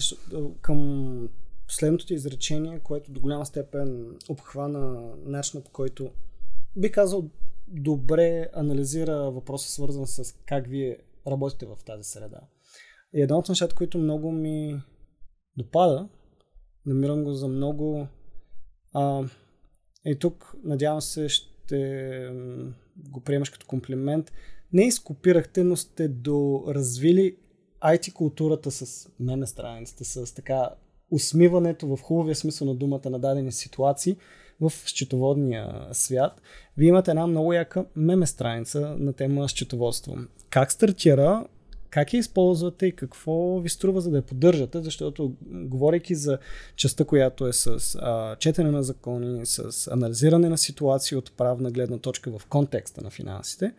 [0.60, 1.28] към
[1.66, 6.10] последното ти изречение, което до голяма степен обхвана начина по който
[6.76, 7.30] би казал
[7.68, 12.40] добре анализира въпроса свързан с как вие работите в тази среда.
[13.12, 14.82] И едно от нещата, които много ми
[15.56, 16.08] допада,
[16.86, 18.08] намирам го за много
[18.94, 19.22] а,
[20.04, 22.30] и тук надявам се ще
[22.96, 24.32] го приемаш като комплимент,
[24.72, 27.36] не изкопирахте, но сте доразвили
[27.82, 30.70] IT културата с меме страниците, с така
[31.10, 34.16] усмиването в хубавия смисъл на думата на дадени ситуации
[34.60, 36.42] в счетоводния свят.
[36.76, 40.16] Вие имате една много яка меме страница на тема счетоводство.
[40.50, 41.46] Как стартира,
[41.90, 46.38] как я използвате и какво ви струва за да я поддържате, защото говорейки за
[46.76, 51.98] частта, която е с а, четене на закони, с анализиране на ситуации от правна гледна
[51.98, 53.72] точка в контекста на финансите,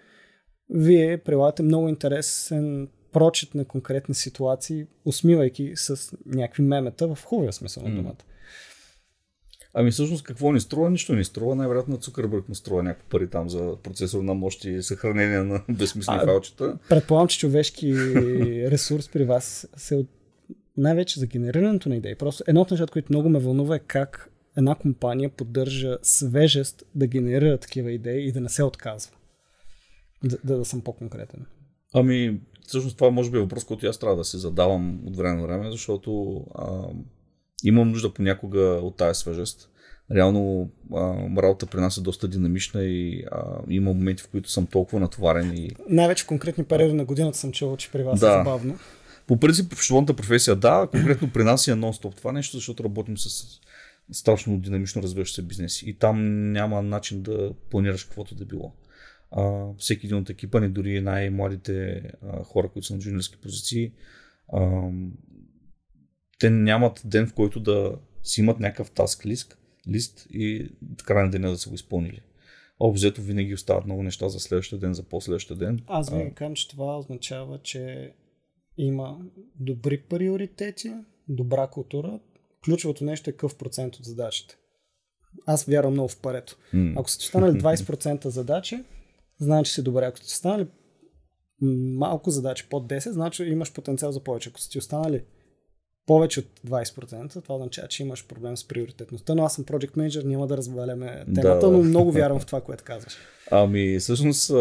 [0.70, 7.84] вие прилагате много интересен прочит на конкретни ситуации, усмивайки с някакви мемета в хубавия смисъл
[7.84, 8.16] на думата.
[9.74, 10.90] Ами всъщност какво ни струва?
[10.90, 11.56] Нищо ни струва.
[11.56, 16.20] Най-вероятно Цукърбърг му струва някакви пари там за процесор на мощ и съхранение на безсмислени
[16.26, 16.78] файлчета.
[16.90, 17.94] Предполагам, че човешки
[18.72, 20.08] ресурс при вас се от...
[20.78, 22.16] най-вече за генерирането на идеи.
[22.16, 27.08] Просто едно от нещата, които много ме вълнува е как една компания поддържа свежест да
[27.08, 29.16] генерира такива идеи и да не се отказва.
[30.24, 31.46] Да, да, да съм по-конкретен.
[31.94, 35.42] Ами, всъщност това може би е въпрос, който аз трябва да се задавам от време
[35.42, 36.88] на време, защото а,
[37.64, 39.70] имам нужда понякога от тази свежест.
[40.16, 44.66] Реално а, работа при нас е доста динамична и а, има моменти, в които съм
[44.66, 45.58] толкова натоварен.
[45.58, 45.70] И...
[45.90, 48.32] Най-вече конкретни периоди на годината съм чувал, че при вас е да.
[48.32, 48.78] е забавно.
[49.28, 53.18] По принцип, в швонната професия да, конкретно при нас е нон-стоп това нещо, защото работим
[53.18, 53.46] с
[54.12, 58.74] страшно динамично развиващ се бизнес и там няма начин да планираш каквото да било
[59.32, 63.92] а, всеки един от екипа ни, дори най-младите а, хора, които са на джунилски позиции,
[64.54, 64.90] а,
[66.40, 69.58] те нямат ден, в който да си имат някакъв таск лист,
[69.90, 70.72] лист и
[71.04, 72.22] край на деня да са го изпълнили.
[72.80, 75.80] Обзето винаги остават много неща за следващия ден, за последващия ден.
[75.88, 78.14] Аз ви казвам, че това означава, че
[78.78, 79.18] има
[79.60, 80.94] добри приоритети,
[81.28, 82.20] добра култура.
[82.66, 84.58] Ключовото нещо е какъв процент от задачите.
[85.46, 86.58] Аз вярвам много в парето.
[86.74, 87.00] Mm.
[87.00, 88.84] Ако са останали 20% задачи,
[89.40, 90.06] значи си добре.
[90.06, 90.68] Ако сте останали
[91.62, 94.50] малко задачи под 10, значи имаш потенциал за повече.
[94.50, 95.24] Ако са ти останали
[96.10, 100.24] повече от 20%, това означава, че имаш проблем с приоритетността, но аз съм project manager,
[100.24, 101.72] няма да разваляме темата, да.
[101.72, 103.18] но много вярвам в това, което казваш.
[103.52, 104.52] Ами, всъщност,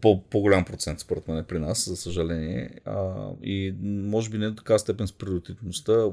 [0.00, 2.70] по, по-голям процент според мен е при нас, за съжаление.
[2.84, 6.06] А, и може би не до така степен с приоритетността,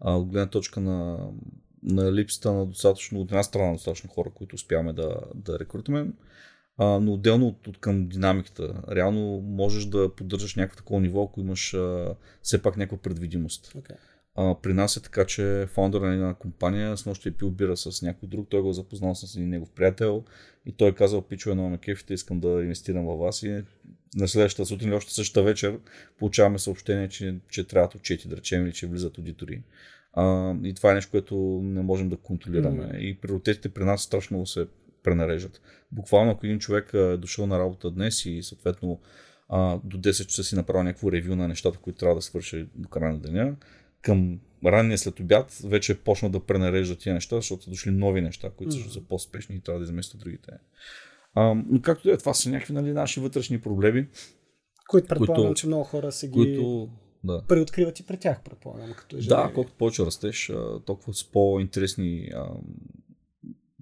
[0.00, 1.18] а от гледна точка на,
[1.82, 6.10] на липсата на достатъчно, от една страна достатъчно хора, които успяваме да, да рекрутираме
[6.80, 8.82] а, но отделно от, от към динамиката.
[8.90, 13.72] Реално можеш да поддържаш някакво такова ниво, ако имаш а, все пак някаква предвидимост.
[13.72, 13.96] Okay.
[14.34, 17.76] А, при нас е така, че фаундър на една компания с нощи е пил бира
[17.76, 20.24] с някой друг, той го е запознал с един негов приятел
[20.66, 23.62] и той е казал, едно ме кефите, искам да инвестирам във вас и
[24.16, 25.78] на следващата сутрин или още същата вечер
[26.18, 29.62] получаваме съобщение, че, че трябват отчети, да речем, или че влизат аудитори.
[30.12, 32.84] А, и това е нещо, което не можем да контролираме.
[32.84, 32.96] Mm.
[32.96, 34.66] И приоритетите при нас страшно се
[35.02, 35.60] пренарежат.
[35.92, 39.00] Буквално, ако един човек е дошъл на работа днес и съответно
[39.48, 42.88] а, до 10 часа си направил някакво ревю на нещата, които трябва да свърши до
[42.88, 43.56] края на деня,
[44.02, 48.50] към ранния след обяд вече почна да пренарежда тия неща, защото са дошли нови неща,
[48.50, 50.52] които също са по-спешни и трябва да изместят другите.
[51.34, 54.08] А, но както е, това са някакви нали, наши вътрешни проблеми.
[54.88, 56.88] Които предполагам, които, че много хора се ги които,
[57.24, 57.42] да.
[57.48, 58.92] преоткриват и при тях, предполагам.
[58.96, 60.52] Като е да, колкото повече растеш,
[60.86, 62.48] толкова с по-интересни а,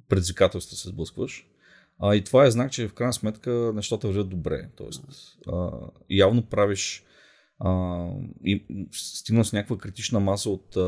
[0.09, 1.47] предизвикателства се сблъскваш.
[1.99, 4.69] А, и това е знак, че в крайна сметка нещата вървят добре.
[4.77, 5.05] Тоест,
[5.53, 5.71] а,
[6.11, 7.05] явно правиш
[7.59, 8.05] а,
[8.45, 10.81] и стигна с някаква критична маса от, а,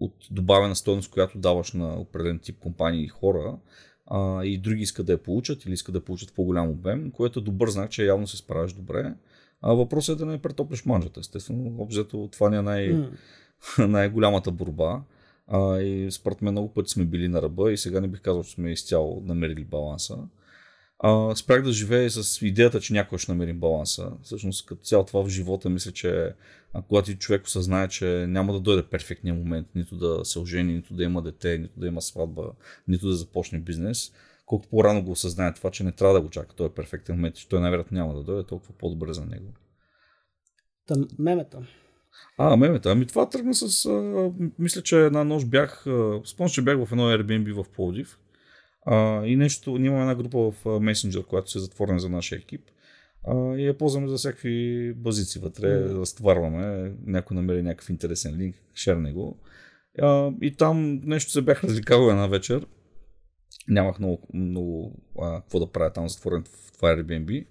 [0.00, 3.58] от добавена стоеност, която даваш на определен тип компании и хора,
[4.06, 7.10] а, и други искат да я получат или искат да я получат в по-голям обем,
[7.10, 9.14] което е добър знак, че явно се справяш добре.
[9.62, 11.74] А въпросът е да не претоплиш манжата, естествено.
[11.78, 13.10] Обзето това не е най- mm.
[13.86, 15.02] най-голямата борба.
[15.46, 18.44] А, и според мен много пъти сме били на ръба и сега не бих казал,
[18.44, 20.18] че сме изцяло намерили баланса.
[20.98, 24.12] А, спрях да живея с идеята, че някой ще намерим баланса.
[24.22, 26.34] Всъщност, като цяло това в живота, мисля, че
[26.88, 31.04] когато човек осъзнае, че няма да дойде перфектния момент, нито да се ожени, нито да
[31.04, 32.52] има дете, нито да има сватба,
[32.88, 34.12] нито да започне бизнес,
[34.46, 37.48] колкото по-рано го осъзнае това, че не трябва да го чака този перфектен момент, че
[37.48, 39.52] той най-вероятно няма да дойде, толкова по-добре за него.
[40.86, 41.66] Там, мемета.
[42.38, 42.90] А, мемета.
[42.90, 43.86] Ами това тръгна с...
[43.86, 45.86] А, мисля, че една нощ бях...
[46.24, 48.18] Спомням, че бях в едно Airbnb в Пловдив.
[48.86, 49.78] А, и нещо...
[49.78, 52.60] Ние имаме една група в Messenger, която се е затворена за нашия екип.
[53.26, 55.66] А, и я ползваме за всякакви базици вътре.
[55.66, 56.00] Mm.
[56.00, 56.92] Разтоварваме.
[57.06, 59.40] Някой намери някакъв интересен линк, шерне го.
[60.02, 62.66] А, и там нещо се бях развлекал една вечер.
[63.68, 67.46] Нямах много, много а, какво да правя там затворен в това Airbnb.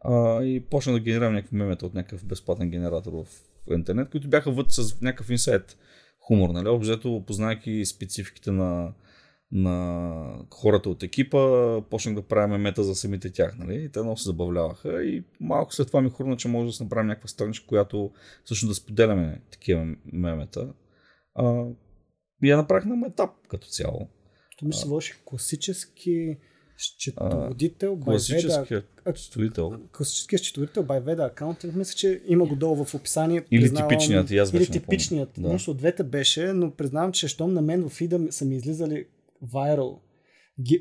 [0.00, 3.26] А, и почна да генерирам някакви мемета от някакъв безплатен генератор в
[3.70, 5.78] интернет, които бяха вътре с някакъв инсайт
[6.20, 6.68] хумор, нали?
[6.68, 8.94] Обзето, познайки спецификите на,
[9.52, 13.84] на хората от екипа, почнах да правим мета за самите тях, нали?
[13.84, 16.84] И те много се забавляваха и малко след това ми хрумна, че може да се
[16.84, 18.10] направим някаква страничка, която
[18.44, 20.72] също да споделяме такива мемета.
[21.34, 21.64] А,
[22.42, 24.08] и я направих на метап като цяло.
[24.58, 26.38] То ми се върши класически
[26.78, 29.72] Счетоводител, Класическият счетоводител.
[29.92, 33.44] Класическият счетоводител, Байведа акаунтинг, мисля, че има го долу в описание.
[33.50, 35.30] Или типичният, и аз Или типичният.
[35.38, 35.48] Да.
[35.48, 39.06] Нещо от двете беше, но признавам, че щом на мен в Ида са ми излизали
[39.42, 40.00] вайрал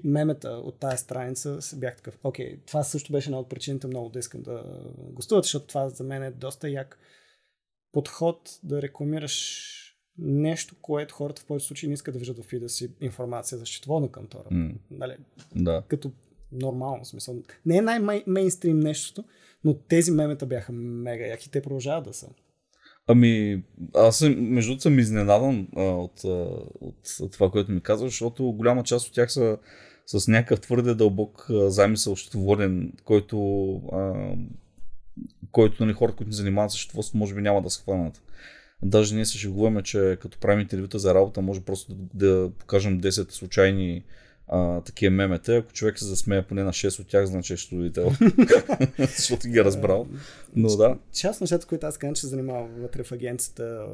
[0.03, 4.19] мемета от тази страница, бях такъв, окей, това също беше една от причините много да
[4.19, 4.63] искам да
[5.11, 6.99] гостуват, защото това за мен е доста як
[7.91, 9.69] подход да рекламираш
[10.17, 13.65] нещо, което хората в повечето случаи не искат да виждат в фида си информация за
[13.65, 14.49] счетоводна кантора.
[14.51, 14.75] Mm.
[14.91, 15.15] Нали?
[15.55, 15.83] Да.
[15.87, 16.11] Като
[16.51, 17.35] нормално смисъл.
[17.65, 19.23] Не е най-мейнстрим нещото,
[19.63, 21.51] но тези мемета бяха мега яки.
[21.51, 22.29] Те продължават да са.
[23.07, 23.63] Ами,
[23.95, 26.27] аз съм, между другото съм изненадан а, от, а,
[26.81, 29.57] от, от това, което ми казваш, защото голяма част от тях са
[30.05, 34.13] с някакъв твърде дълбок а, замисъл счетоводен, който, а,
[35.51, 38.21] който нали, хората, които ни занимават с счетоводство, може би няма да схванат.
[38.85, 43.01] Даже ние се шегуваме, че като правим интервюта за работа, може просто да, да покажем
[43.01, 44.03] 10 случайни
[44.47, 45.55] а, такива мемета.
[45.55, 48.11] Ако човек се засмее поне на 6 от тях, значи е студител.
[48.99, 50.07] Защото ги е разбрал.
[50.55, 50.97] Но да.
[51.13, 53.85] Част нещата, които аз казвам, че се занимавам вътре в агенцията,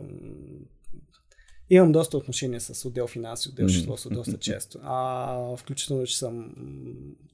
[1.69, 4.79] имам доста отношения с отдел финанси, отдел счетоводство доста често.
[4.83, 6.53] А, включително, че съм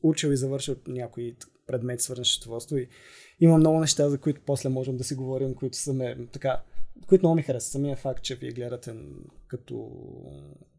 [0.04, 1.36] учил и завършил някои
[1.68, 2.88] предмети, свързани с счетоводство и
[3.40, 6.62] има много неща, за които после можем да си говорим, които са ме така
[7.08, 7.72] които много ми харесва.
[7.72, 8.96] Самия факт, че вие гледате
[9.48, 9.92] като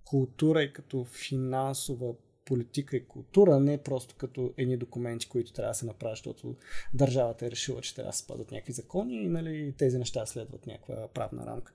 [0.04, 2.14] култура и като финансова
[2.44, 6.56] политика и култура, не просто като едни документи, които трябва да се направят, защото
[6.94, 11.08] държавата е решила, че трябва да спадат някакви закони и нали, тези неща следват някаква
[11.08, 11.72] правна рамка.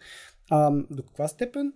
[0.49, 1.73] А, до каква степен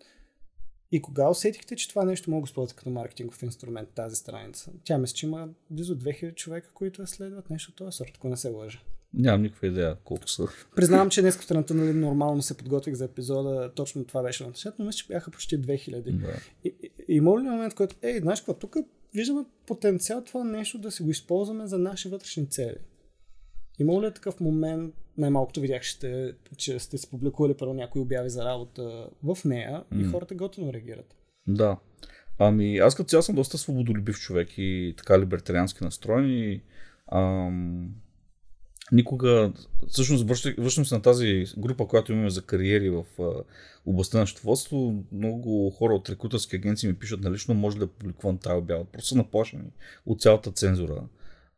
[0.91, 4.71] и кога усетихте, че това нещо мога да използвате като маркетингов инструмент, тази страница?
[4.83, 8.37] Тя мисля, че има близо 2000 човека, които я следват нещо това сорт, ако не
[8.37, 8.79] се лъжа.
[9.17, 10.47] Нямам никаква идея колко са.
[10.75, 13.71] Признавам, че днес страната нали, нормално се подготвих за епизода.
[13.75, 16.11] Точно това беше на но мисля, че бяха почти 2000.
[16.11, 16.27] Да.
[16.63, 18.75] И, и, има ли момент, в който, ей, знаеш какво, тук
[19.13, 22.77] виждаме потенциал това нещо да си го използваме за наши вътрешни цели.
[23.79, 28.29] Има ли такъв момент, най-малкото видях, че сте, че сте се публикували първо някои обяви
[28.29, 30.01] за работа в нея mm.
[30.01, 31.15] и хората готино реагират?
[31.47, 31.77] Да.
[32.39, 36.61] Ами аз като цял съм доста свободолюбив човек и така либертариански настроен и
[37.11, 37.95] ам,
[38.91, 39.51] никога,
[39.87, 40.27] всъщност
[40.57, 43.03] връщам се на тази група, която имаме за кариери в
[43.85, 48.57] областта на счетоводство, много хора от рекрутерски агенции ми пишат налично, може да публикувам тази
[48.57, 48.85] обява.
[48.85, 49.63] Просто са наплашени
[50.05, 51.03] от цялата цензура.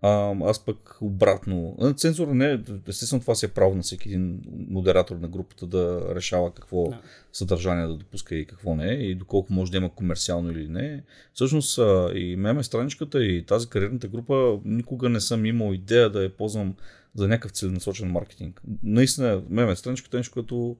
[0.01, 1.77] А, аз пък обратно.
[1.95, 6.53] Цензура не, естествено това си е право на всеки един модератор на групата да решава
[6.53, 7.01] какво Да.
[7.33, 11.03] съдържание да допуска и какво не и доколко може да има комерциално или не.
[11.33, 11.79] Всъщност
[12.15, 16.75] и меме страничката и тази кариерната група никога не съм имал идея да я ползвам
[17.17, 18.61] за някакъв целенасочен маркетинг.
[18.83, 20.77] Наистина, меме страничката е нещо, което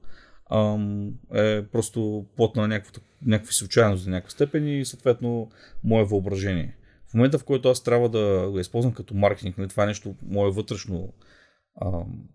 [1.34, 3.02] е просто плод на някаква,
[3.50, 5.50] случайност до някаква степен и съответно
[5.84, 6.76] мое въображение.
[7.10, 10.14] В момента, в който аз трябва да го използвам като маркетинг, нали, това е нещо
[10.22, 11.12] мое вътрешно
[11.82, 12.28] ам,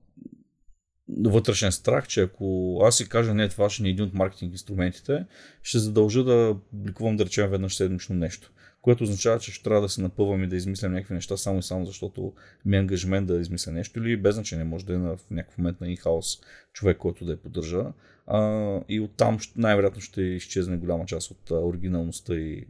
[1.25, 4.51] вътрешен страх, че ако аз си кажа не, това ще не е един от маркетинг
[4.51, 5.25] инструментите,
[5.63, 8.51] ще задължа да публикувам, да речем, веднъж седмично нещо.
[8.83, 11.63] Което означава, че ще трябва да се напъвам и да измислям някакви неща само и
[11.63, 12.33] само защото
[12.65, 15.81] ми е ангажимент да измисля нещо или без значение, може да е в някакъв момент
[15.81, 16.25] на инхаус
[16.73, 17.85] човек, който да я поддържа.
[18.27, 22.65] А, и оттам най-вероятно ще изчезне голяма част от оригиналността и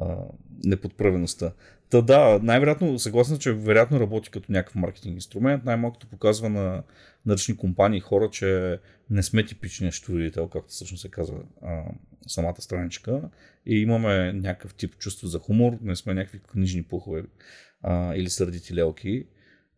[0.00, 0.16] а,
[0.64, 1.52] неподправеността.
[1.90, 5.64] Та да, най-вероятно, съгласен че вероятно работи като някакъв маркетинг инструмент.
[5.64, 6.82] Най-малкото показва на,
[7.26, 8.78] на различни компании хора, че
[9.10, 11.82] не сме типичният счетоводител, както всъщност се казва а,
[12.26, 13.30] самата страничка.
[13.66, 17.22] И имаме някакъв тип чувство за хумор, не сме някакви книжни пухове
[17.82, 19.26] а, или сърдити лелки.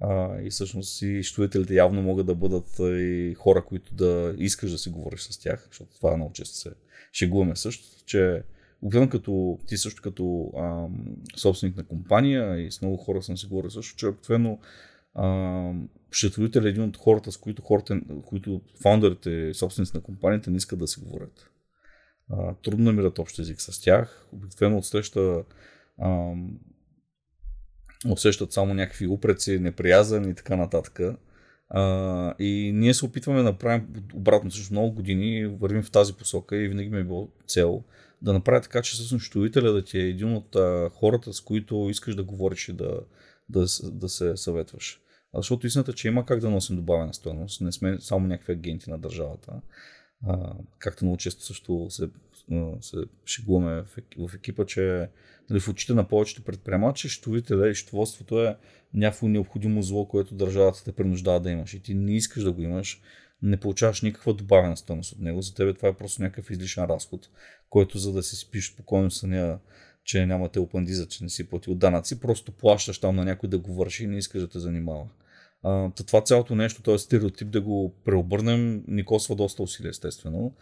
[0.01, 4.79] А, и всъщност и счетоводителите явно могат да бъдат и хора, които да искаш да
[4.79, 6.71] си говориш с тях, защото това много често се
[7.13, 8.43] шегуваме също, че
[8.83, 13.47] Обикновено като ти също като ам, собственик на компания и с много хора съм си
[13.47, 14.59] говорил също, че обикновено
[16.13, 20.79] счетоводител е един от хората, с които, хората, които фаундърите, собственици на компанията не искат
[20.79, 21.51] да си говорят.
[22.31, 24.27] А, трудно намират общ език с тях.
[24.33, 25.45] Обикновено отсреща
[26.03, 26.59] ам,
[28.09, 31.01] усещат само някакви упреци, неприязан и така нататък.
[31.69, 36.57] А, и ние се опитваме да направим обратно, също много години вървим в тази посока
[36.57, 37.85] и винаги ми е било цел
[38.23, 41.87] да направя така, че всъщност счетоводителя да ти е един от а, хората, с които
[41.91, 43.01] искаш да говориш и да,
[43.49, 45.01] да, да се съветваш.
[45.35, 47.61] Защото истината, че има как да носим добавена стоеност.
[47.61, 49.53] Не сме само някакви агенти на държавата.
[50.27, 52.09] А, както много често също се,
[52.81, 52.97] се
[53.27, 55.09] шегуваме в, ек- в екипа, че
[55.51, 58.57] нали, в очите на повечето предприемачи, счетоводителя и счетоводството е
[58.95, 61.75] някакво необходимо зло, което държавата те принуждава да имаш.
[61.75, 63.03] И ти не искаш да го имаш,
[63.43, 65.43] не получаваш никаква добавена стойност от него.
[65.43, 67.29] За тебе това е просто някакъв излишен разход,
[67.71, 69.59] който за да си спиш спокойно съня,
[70.05, 73.59] че няма те опандиза, че не си платил данъци, просто плащаш там на някой да
[73.59, 75.09] го върши и не искаш да те занимава.
[75.63, 80.55] А, това цялото нещо, този стереотип да го преобърнем, ни коства доста усилия, естествено.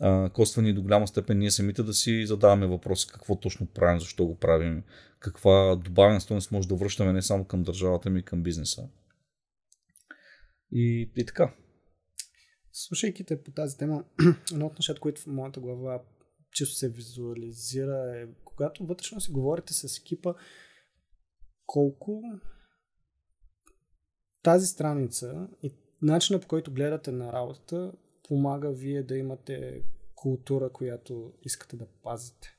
[0.00, 4.00] А, коства ни до голяма степен ние самите да си задаваме въпроси какво точно правим,
[4.00, 4.82] защо го правим,
[5.20, 8.88] каква добавена стойност може да връщаме не само към държавата ми, и към бизнеса.
[10.72, 11.52] И, и така.
[12.80, 14.04] Слушайки те по тази тема,
[14.52, 16.02] едно от нещата, които в моята глава
[16.50, 20.34] често се визуализира е, когато вътрешно си говорите с екипа,
[21.66, 22.22] колко
[24.42, 25.72] тази страница и
[26.02, 27.92] начина по който гледате на работата
[28.28, 29.82] помага вие да имате
[30.14, 32.56] култура, която искате да пазите.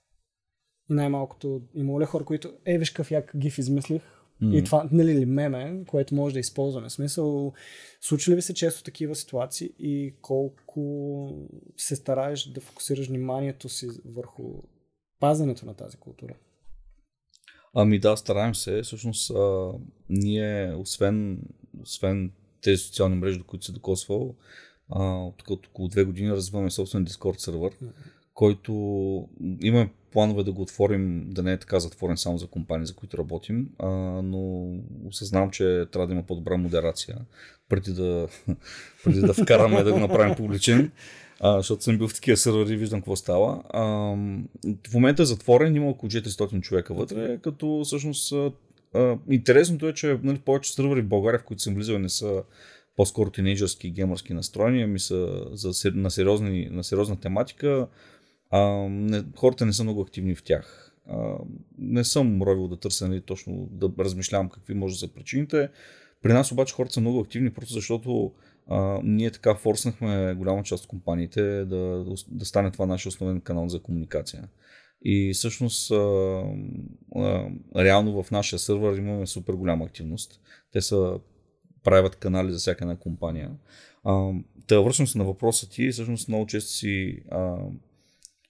[0.89, 4.01] И най-малкото има ли хора, които е, виж какъв як гиф измислих,
[4.42, 6.90] и това, нали ли, меме, което може да използваме.
[6.90, 7.54] В смисъл,
[8.02, 13.88] случва ли ви се често такива ситуации и колко се стараеш да фокусираш вниманието си
[14.06, 14.44] върху
[15.20, 16.34] пазенето на тази култура?
[17.74, 18.82] Ами да, стараем се.
[18.82, 19.72] Всъщност, а,
[20.10, 21.42] ние, освен,
[21.82, 22.32] освен
[22.62, 24.36] тези социални мрежи, до които се докосвал,
[24.90, 27.72] а, от от около две години развиваме собствен Discord сервер,
[28.40, 28.74] който
[29.62, 33.18] имаме планове да го отворим, да не е така затворен само за компании, за които
[33.18, 33.88] работим, а,
[34.22, 34.72] но
[35.08, 37.18] осъзнавам, че трябва да има по-добра модерация
[37.70, 38.28] преди да,
[39.04, 40.92] преди да вкараме да го направим публичен.
[41.40, 43.64] А, защото съм бил в такива сървъри и виждам какво става.
[43.70, 43.84] А,
[44.90, 48.34] в момента е затворен, има около 400 човека вътре, като всъщност
[48.96, 52.44] а, интересното е, че нали, повече сървъри в България, в които съм влизал, не са
[52.96, 57.88] по-скоро тинейджърски и геймърски настроени, ами са за, на, сериозни, на сериозна тематика.
[58.50, 60.95] А, не, хората не са много активни в тях.
[61.08, 61.36] А,
[61.78, 65.70] не съм ровил да търся нали, точно да размишлявам какви може да са причините.
[66.22, 68.34] При нас обаче хората са много активни, просто защото
[68.68, 73.70] а, ние така форснахме голяма част от компаниите да, да стане това наш основен канал
[73.70, 74.47] за комуникация.
[75.06, 76.43] И всъщност а,
[77.16, 80.41] а, реално в нашия сървър имаме супер голяма активност.
[80.72, 81.20] Те са
[81.84, 83.52] правят канали за всяка една компания.
[84.04, 84.32] А,
[84.68, 87.58] да връщам се на въпроса ти, всъщност много често си а,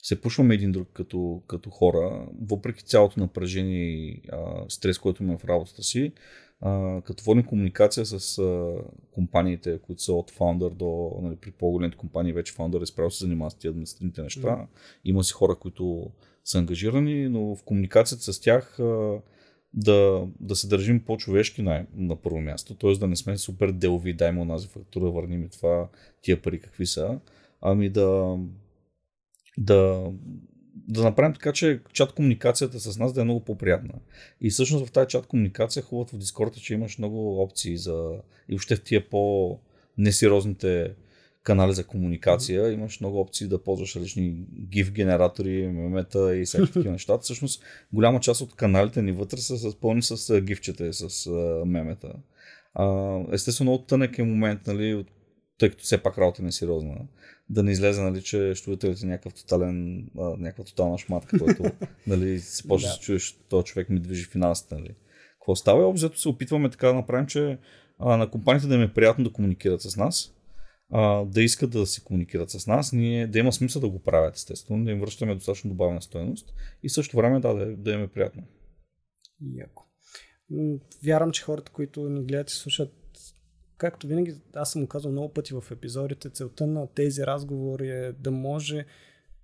[0.04, 5.38] се пушваме един друг като, като хора, въпреки цялото напрежение и а, стрес, който имаме
[5.38, 6.12] в работата си,
[6.62, 8.74] а, като водим комуникация с а,
[9.12, 13.24] компаниите, които са от фаундър до, нали, при по-големите компании вече фаундър е справил се
[13.24, 14.48] занимава с тези административните неща.
[14.48, 14.66] Mm.
[15.06, 16.12] Има си хора, които
[16.44, 19.20] са ангажирани, но в комуникацията с тях а,
[19.74, 22.94] да, да се държим по-човешки на, на първо място, т.е.
[22.94, 25.90] да не сме супер делови, дай му онази фактура, върни ми това,
[26.22, 27.20] тия пари какви са,
[27.62, 28.38] ами да,
[29.60, 30.12] да,
[30.88, 33.94] да направим така, че чат комуникацията с нас да е много по-приятна.
[34.42, 38.12] И всъщност в тази чат комуникация хубавото в Discord е, че имаш много опции за
[38.50, 40.94] и въобще в тия по-несериозните
[41.44, 46.92] канали за комуникация, имаш много опции да ползваш различни GIF генератори, мемета и всякакви такива
[46.92, 47.18] неща.
[47.18, 51.30] Всъщност, голяма част от каналите ни вътре са пълни с гифчета, с
[51.66, 52.14] мемета.
[53.32, 55.06] естествено, от тънък е момент, нали,
[55.60, 56.96] тъй като все пак работа не е сериозна,
[57.50, 61.64] да не излезе, нали, че щурителите е някакъв тотален, а, някаква тотална шматка, който
[62.08, 64.76] нали, се почва да се чуеш, този човек ми движи финансите.
[64.76, 64.96] Нали.
[65.34, 65.88] Какво става?
[65.88, 67.58] Обзето се опитваме така да направим, че
[68.00, 70.34] а, на компаниите да им е приятно да комуникират с нас,
[70.92, 74.36] а, да искат да се комуникират с нас, ние да има смисъл да го правят,
[74.36, 76.54] естествено, да им връщаме достатъчно добавена стоеност
[76.84, 78.44] и също време да, да, да им е приятно.
[79.56, 79.86] Яко.
[81.04, 82.99] Вярвам, че хората, които ни гледат и слушат,
[83.80, 88.32] както винаги, аз съм казал много пъти в епизодите, целта на тези разговори е да
[88.32, 88.86] може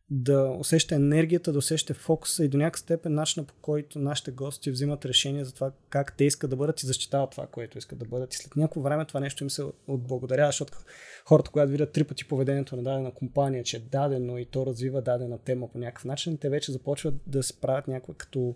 [0.09, 4.71] да усеща енергията, да усеща фокуса и до някакъв степен начина по който нашите гости
[4.71, 8.05] взимат решение за това как те искат да бъдат и защитават това, което искат да
[8.05, 8.33] бъдат.
[8.33, 10.77] И след някакво време това нещо им се отблагодарява, защото
[11.25, 15.01] хората, когато видят три пъти поведението на дадена компания, че е дадено и то развива
[15.01, 18.55] дадена тема по някакъв начин, те вече започват да се правят някаква като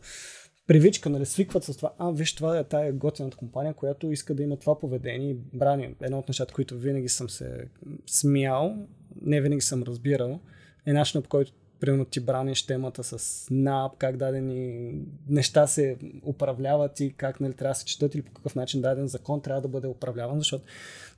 [0.69, 4.43] привичка, нали, свикват с това, а, виж, това е тая готината компания, която иска да
[4.43, 5.95] има това поведение брани.
[6.01, 7.65] Едно от нещата, които винаги съм се
[8.05, 8.75] смял,
[9.21, 10.39] не винаги съм разбирал,
[10.85, 14.93] е начинът по който примерно ти браниш темата с НАП, как дадени
[15.29, 19.07] неща се управляват и как нали, трябва да се четат или по какъв начин даден
[19.07, 20.65] закон трябва да бъде управляван, защото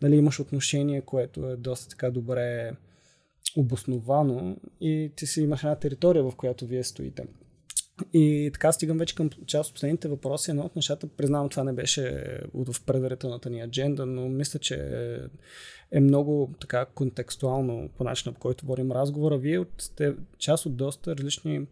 [0.02, 2.72] нали, имаш отношение, което е доста така добре
[3.58, 7.24] обосновано и ти си имаш една територия, в която вие стоите.
[8.14, 10.52] И така стигам вече към част от последните въпроси.
[10.52, 12.24] Едно от нещата, признавам, това не беше
[12.54, 14.78] в предварителната ни адженда, но мисля, че
[15.92, 19.38] е много така контекстуално по начина, по който водим разговора.
[19.38, 21.68] Вие сте част от доста различни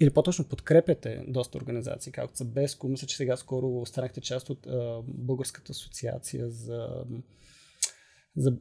[0.00, 2.88] или по-точно подкрепяте доста организации, както са Беско.
[2.88, 6.88] Мисля, че сега скоро станахте част от а, Българската асоциация за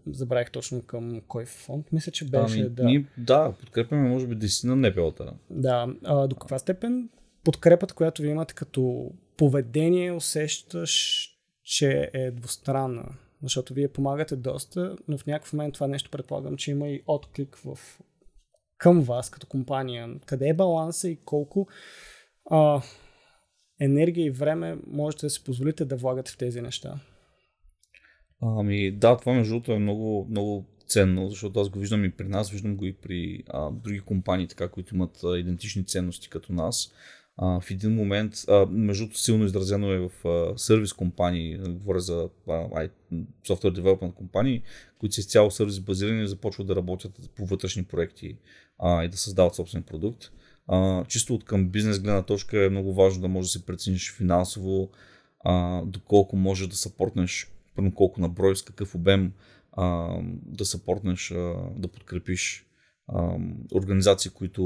[0.08, 1.92] Забравих точно към кой фонд.
[1.92, 2.60] Мисля, че беше.
[2.60, 2.84] Ами, да.
[2.84, 5.34] Ние, да, подкрепяме, може би, десетина НПО-та.
[5.50, 5.96] Да.
[6.04, 7.10] А, до каква степен
[7.44, 11.30] подкрепата, която ви имате като поведение, усещаш,
[11.64, 13.06] че е двустранна?
[13.44, 17.56] Защото вие помагате доста, но в някакъв момент това нещо предполагам, че има и отклик
[17.56, 18.00] в,
[18.78, 20.10] към вас като компания.
[20.26, 21.68] Къде е баланса и колко
[22.50, 22.82] а,
[23.80, 27.00] енергия и време можете да си позволите да влагате в тези неща?
[28.46, 32.28] Ами да, това между другото е много, много ценно, защото аз го виждам и при
[32.28, 36.54] нас, виждам го и при а, други компании, така, които имат а, идентични ценности като
[36.54, 36.92] нас.
[37.38, 42.00] А, в един момент, а, между другото силно изразено е в а, сервис компании, говоря
[42.00, 42.90] за а,
[43.48, 44.62] software компании,
[45.00, 48.38] които са изцяло сервис базирани и започват да работят по вътрешни проекти
[48.80, 50.32] а, и да създават собствен продукт.
[50.68, 54.14] А, чисто от към бизнес гледна точка е много важно да можеш да се прецениш
[54.14, 54.90] финансово,
[55.44, 59.34] а, доколко можеш да съпортнеш първо колко на брой, с какъв обем
[59.72, 62.66] а, да съпортнеш, а, да подкрепиш
[63.08, 63.38] а,
[63.76, 64.64] организации, които,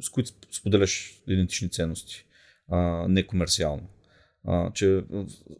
[0.00, 2.26] с които споделяш идентични ценности,
[2.68, 3.26] а, не.
[4.46, 5.04] А, че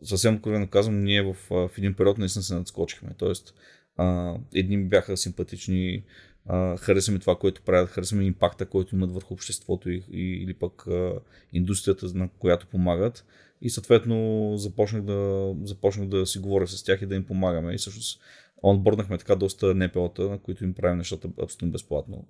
[0.02, 3.10] съвсем откровено казвам, ние в, в един период наистина се надскочихме.
[3.18, 3.54] Тоест,
[3.96, 6.04] а, едни бяха симпатични,
[6.46, 10.42] а, хареса ми това, което правят, хареса ми импакта, който имат върху обществото и, и,
[10.42, 11.20] или пък а,
[11.52, 13.24] индустрията, на която помагат
[13.62, 17.74] и съответно започнах да, започнах да си говоря с тях и да им помагаме.
[17.74, 18.20] И всъщност
[18.64, 22.26] онборнахме така доста НПО-та, на които им правим нещата абсолютно безплатно.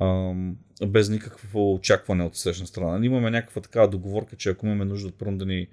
[0.00, 0.56] Ам,
[0.86, 2.98] без никакво очакване от срещна страна.
[2.98, 5.68] Ние имаме някаква такава договорка, че ако имаме нужда първо да ни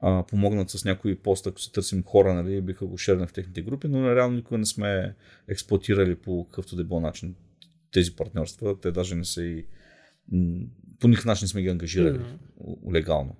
[0.00, 3.62] а, помогнат с някои пост, ако се търсим хора, нали, биха го шернали в техните
[3.62, 5.14] групи, но реално никога не сме
[5.48, 7.34] експлуатирали по какъвто да било начин
[7.92, 8.80] тези партньорства.
[8.80, 9.64] Те даже не са и
[11.00, 12.92] по никакъв начин сме ги ангажирали mm-hmm.
[12.92, 13.36] легално.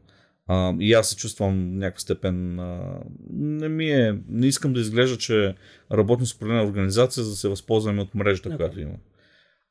[0.46, 2.60] А, и аз се чувствам някаква степен.
[2.60, 2.98] А,
[3.30, 4.18] не ми е.
[4.28, 5.54] Не искам да изглежда, че
[5.92, 8.56] работим с определена организация, за да се възползваме от мрежата, okay.
[8.56, 8.94] която има.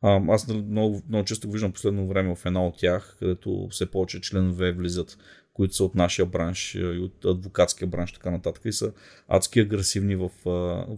[0.02, 3.92] А, аз много, много често го виждам последно време в една от тях, където все
[3.92, 5.18] повече членове влизат,
[5.54, 8.94] които са от нашия бранш и от адвокатския бранш, така нататък, и са
[9.28, 10.30] адски агресивни в,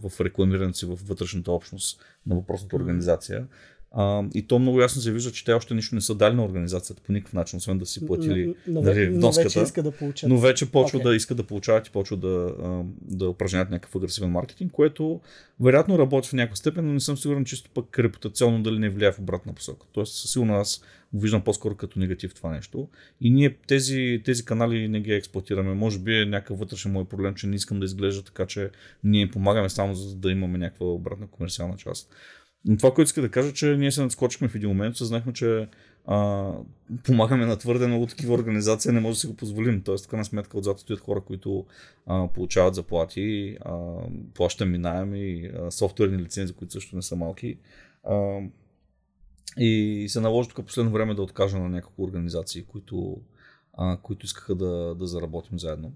[0.08, 3.46] в рекламирането си в вътрешната общност на въпросната организация.
[3.92, 6.44] А, и то много ясно се вижда, че те още нищо не са дали на
[6.44, 9.48] организацията по никакъв начин, освен да си платили но, нали, но вноската.
[9.48, 10.30] вече иска да получат.
[10.30, 11.10] Но вече почва Окей.
[11.10, 12.54] да иска да получават и почва да,
[13.00, 15.20] да упражняват някакъв агресивен маркетинг, което
[15.60, 19.12] вероятно работи в някаква степен, но не съм сигурен чисто пък репутационно дали не влияе
[19.12, 19.86] в обратна посока.
[19.92, 20.82] Тоест, със сигурно аз
[21.12, 22.88] го виждам по-скоро като негатив това нещо.
[23.20, 25.74] И ние тези, тези канали не ги експлуатираме.
[25.74, 28.70] Може би е някакъв вътрешен мой проблем, че не искам да изглежда така, че
[29.04, 32.10] ние помагаме само за да имаме някаква обратна комерциална част.
[32.66, 35.68] Но това, което иска да кажа, че ние се надскочихме в един момент, съзнахме, че
[36.06, 36.52] а,
[37.04, 39.82] помагаме на твърде много такива организации, не може да си го позволим.
[39.82, 41.66] Тоест, така на сметка отзад стоят хора, които
[42.06, 43.76] а, получават заплати, а,
[44.34, 47.58] плащаме минаеми, а, софтуерни лицензи, които също не са малки.
[48.04, 48.40] А,
[49.58, 53.20] и се наложи тук последно време да откажа на няколко организации, които,
[53.72, 55.92] а, които искаха да, да заработим заедно.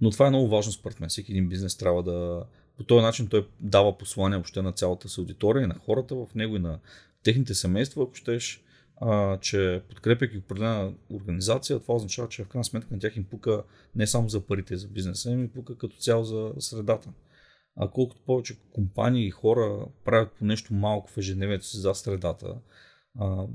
[0.00, 1.08] Но това е много важно според мен.
[1.08, 2.44] Всеки един бизнес трябва да.
[2.78, 6.26] По този начин той дава послание въобще на цялата си аудитория, и на хората в
[6.34, 6.78] него и на
[7.22, 8.62] техните семейства, ако щеш,
[9.00, 13.62] а, че подкрепяйки определена организация, това означава, че в крайна сметка на тях им пука
[13.94, 17.08] не само за парите за бизнеса, им пука като цяло за средата.
[17.76, 22.54] А колкото повече компании и хора правят по нещо малко в ежедневието си за средата,
[23.18, 23.46] а,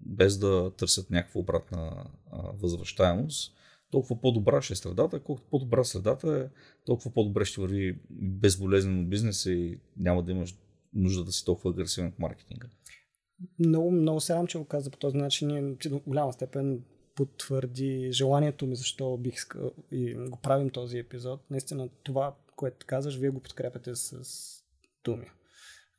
[0.00, 3.57] без да търсят някаква обратна а, възвръщаемост,
[3.90, 5.20] толкова по-добра ще е средата.
[5.20, 10.56] Колкото по-добра средата е, толкова по-добре ще върви безболезнено бизнеса и няма да имаш
[10.94, 12.68] нужда да си толкова агресивен в маркетинга.
[13.58, 15.76] Много, много се радвам, че го каза по този начин.
[15.88, 16.82] До голяма степен
[17.14, 21.40] потвърди желанието ми, защо бих искал и го правим този епизод.
[21.50, 24.22] Наистина това, което казваш, вие го подкрепяте с
[25.04, 25.26] думи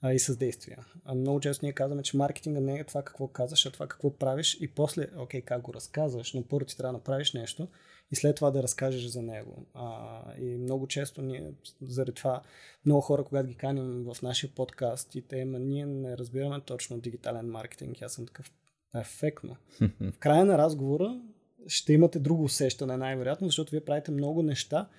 [0.02, 0.86] а, и с действия.
[1.06, 4.18] А много често ние казваме, че маркетинга не е това какво казваш, а това какво
[4.18, 7.68] правиш и после, окей, как го разказваш, но първо ти трябва да направиш нещо
[8.12, 9.66] и след това да разкажеш за него.
[9.74, 12.42] А, и много често ние, заради това,
[12.86, 17.00] много хора, когато ги каним в нашия подкаст и те, има, ние не разбираме точно
[17.00, 18.02] дигитален маркетинг.
[18.02, 18.52] Аз съм такъв
[18.96, 19.56] ефектно.
[20.02, 21.22] В края на разговора
[21.68, 24.90] ще имате друго усещане, най-вероятно, защото вие правите много неща,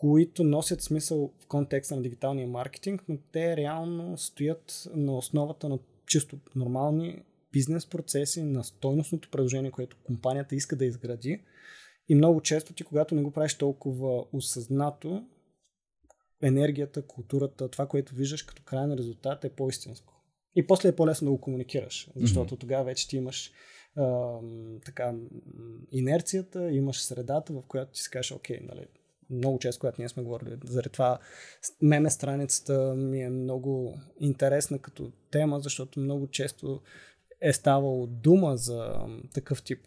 [0.00, 5.78] които носят смисъл в контекста на дигиталния маркетинг, но те реално стоят на основата на
[6.06, 7.22] чисто нормални
[7.52, 11.44] бизнес процеси, на стойностното предложение, което компанията иска да изгради.
[12.08, 15.24] И много често ти, когато не го правиш толкова осъзнато,
[16.42, 20.14] енергията, културата, това, което виждаш като крайен резултат е по-истинско.
[20.56, 22.60] И после е по-лесно да го комуникираш, защото mm-hmm.
[22.60, 23.52] тогава вече ти имаш
[23.96, 24.38] а,
[24.84, 25.14] така,
[25.92, 28.86] инерцията, имаш средата, в която ти си кажеш, окей, нали,
[29.30, 31.18] много често, когато ние сме говорили, заради това
[31.82, 36.80] меме страницата ми е много интересна като тема, защото много често
[37.40, 39.78] е ставало дума за такъв тип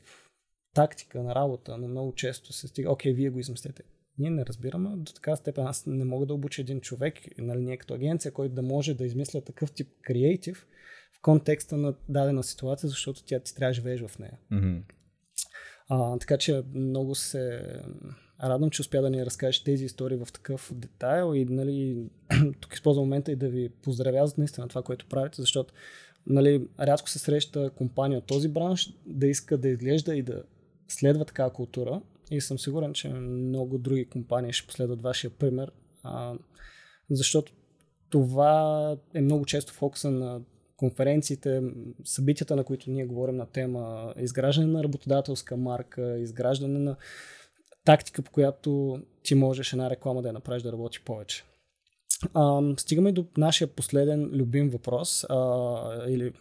[0.74, 3.84] тактика на работа, но много често се стига, окей, вие го изместете.
[4.18, 5.68] Ние не разбираме до така степен.
[5.68, 9.06] Аз не мога да обуча един човек, нали, ние като агенция, който да може да
[9.06, 10.68] измисля такъв тип креатив
[11.18, 14.40] в контекста на дадена ситуация, защото тя ти трябва да живееш в нея.
[14.52, 14.84] Mm-hmm.
[15.90, 17.62] А, така че много се
[18.44, 22.06] радвам, че успя да ни разкажеш тези истории в такъв детайл и нали,
[22.60, 25.74] тук използвам момента и да ви поздравя за наистина това, което правите, защото
[26.28, 30.44] нали, рядко се среща компания от този бранш да иска да изглежда и да
[30.88, 35.72] следва такава култура и съм сигурен, че много други компании ще последват вашия пример,
[36.04, 36.34] а,
[37.10, 37.54] защото
[38.10, 40.42] това е много често фокуса на
[40.78, 41.62] конференциите,
[42.04, 46.96] събитията, на които ние говорим на тема изграждане на работодателска марка, изграждане на
[47.86, 51.44] тактика, по която ти можеш една реклама да я направиш да работи повече.
[52.34, 56.34] А, стигаме до нашия последен любим въпрос, а, или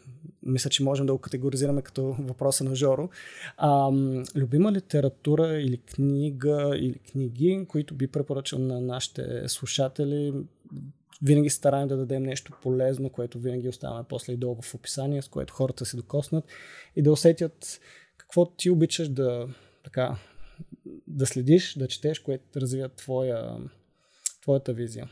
[0.43, 3.09] мисля, че можем да го категоризираме като въпроса на Жоро.
[3.57, 3.93] А,
[4.36, 10.34] любима литература или книга или книги, които би препоръчал на нашите слушатели,
[11.22, 15.28] винаги стараем да дадем нещо полезно, което винаги оставяме после и долу в описание, с
[15.28, 16.45] което хората се докоснат
[16.97, 17.80] и да усетят
[18.16, 19.49] какво ти обичаш да,
[19.84, 20.16] така,
[21.07, 23.57] да следиш, да четеш, което развива твоя,
[24.43, 25.11] твоята визия.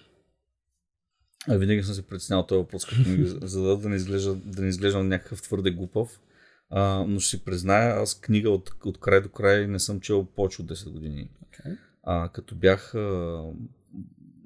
[1.48, 4.68] А винаги съм се притеснял този въпрос, като ми за да не изглежда, да не
[4.68, 6.20] изглеждам някакъв твърде глупав.
[6.70, 10.24] А, но ще си призная, аз книга от, от край до край не съм чел
[10.24, 11.30] повече от 10 години.
[11.44, 11.78] Okay.
[12.02, 13.42] А, като бях а,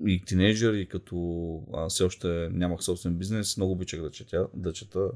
[0.06, 1.16] и тинейджър, и като
[1.74, 4.48] а, все още нямах собствен бизнес, много обичах да четя.
[4.54, 5.10] Да чета.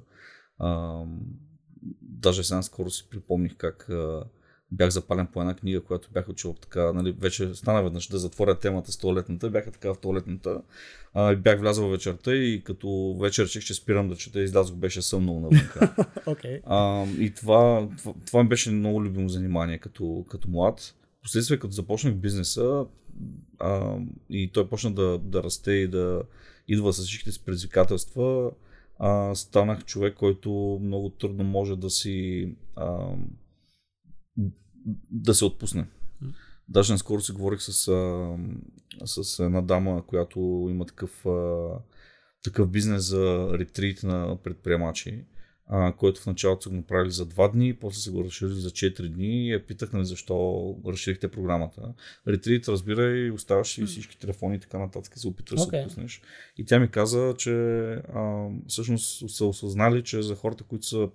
[0.59, 1.01] А,
[2.03, 4.25] даже сега скоро си припомних как а,
[4.73, 8.59] бях запален по една книга, която бях учил така, нали, вече стана веднъж да затворя
[8.59, 10.63] темата с туалетната, бяха така в туалетната,
[11.15, 15.95] а, бях влязъл вечерта и като вечер че спирам да чета, излязох, беше съмнал навънка.
[16.27, 16.61] okay.
[16.65, 20.95] а, и това, това, това ми беше много любимо занимание като, като млад.
[21.23, 22.87] Последствие, като започнах бизнеса
[23.59, 23.97] а,
[24.31, 26.23] и той почна да, да расте и да
[26.69, 28.51] идва с всичките си предизвикателства,
[28.99, 33.07] а, станах човек, който много трудно може да си а,
[35.11, 35.87] да се отпусне.
[36.69, 38.37] Даже наскоро си говорих с, а,
[39.07, 41.69] с една дама, която има такъв, а,
[42.45, 45.25] такъв бизнес за ретрит на предприемачи
[45.69, 48.71] а, който в началото са го направили за 2 дни, после са го разширили за
[48.71, 51.95] 4 дни и я питах нали, защо разширихте програмата.
[52.29, 55.65] Ретрит, разбирай, оставаш и всички телефони и така нататък и се опитваш okay.
[55.65, 56.23] да се отпуснеш.
[56.59, 57.53] И тя ми каза, че
[58.15, 61.09] а, всъщност са осъзнали, че за хората, които са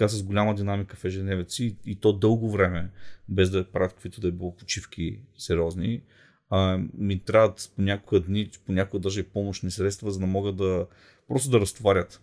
[0.00, 2.90] така с голяма динамика в ежедневието и то дълго време,
[3.28, 6.02] без да правят каквито да е било почивки сериозни,
[6.50, 10.56] а, ми трябват по няколко дни, по някои даже и помощни средства, за да могат
[10.56, 10.86] да
[11.28, 12.20] просто да разтоварят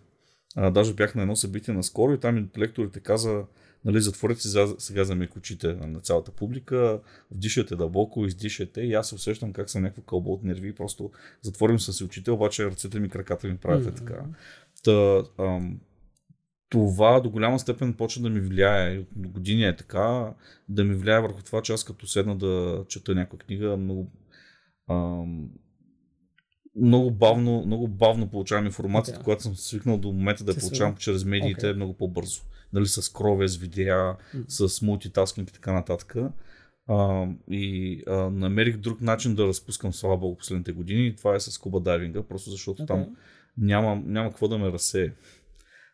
[0.56, 3.44] а, даже бях на едно събитие наскоро и там лекторите каза,
[3.84, 7.00] нали, затворете си сега за очите на цялата публика,
[7.30, 11.10] вдишате дълбоко, издишате и аз се усещам как съм някакво кълбо от нерви, просто
[11.42, 13.96] затворим се си очите, обаче ръцете ми, краката ми правят mm-hmm.
[13.96, 14.24] така.
[14.84, 15.80] Та, ам,
[16.68, 20.34] това до голяма степен почва да ми влияе, от години е така,
[20.68, 24.10] да ми влияе върху това, че аз като седна да чета някаква книга, много
[24.90, 25.48] ам,
[26.76, 29.24] много бавно, много бавно получавам информацията, okay.
[29.24, 31.76] която съм свикнал до момента да я получавам чрез медиите okay.
[31.76, 32.42] много по-бързо.
[32.72, 34.44] Нали, с крове, с видеа, mm.
[34.48, 36.16] с мултитаскинг и така нататък.
[36.86, 41.16] А, и а, намерих друг начин да разпускам слава богу последните години.
[41.16, 42.86] Това е с куба дайвинга, просто защото okay.
[42.86, 43.16] там
[43.58, 45.12] няма, няма какво да ме разсее.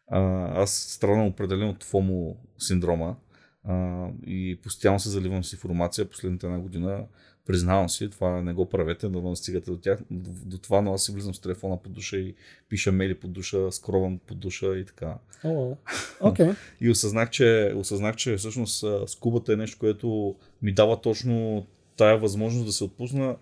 [0.07, 0.21] А,
[0.63, 3.17] аз страдам определено от ФОМО синдрома
[3.65, 6.11] а, и постоянно се заливам с информация.
[6.11, 7.05] Последната една година
[7.47, 9.99] Признавам си, това не го правете, да не стигате до тях.
[10.11, 12.35] До, до това, но аз си влизам с телефона под душа и
[12.69, 15.19] пиша мейли под душа, скровам под душа и така.
[15.45, 15.77] Oh,
[16.21, 16.57] okay.
[16.81, 22.67] и осъзнах че, осъзнах, че всъщност скубата е нещо, което ми дава точно тая възможност
[22.67, 23.37] да се отпусна,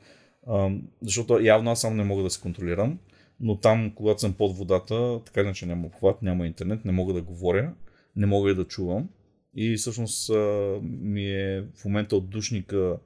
[1.03, 2.99] защото явно аз сам не мога да се контролирам,
[3.43, 7.23] но там, когато съм под водата, така иначе няма обхват, няма интернет, не мога да
[7.23, 7.75] говоря,
[8.17, 9.09] не мога и да чувам.
[9.55, 10.31] И всъщност
[10.83, 12.99] ми е в момента отдушника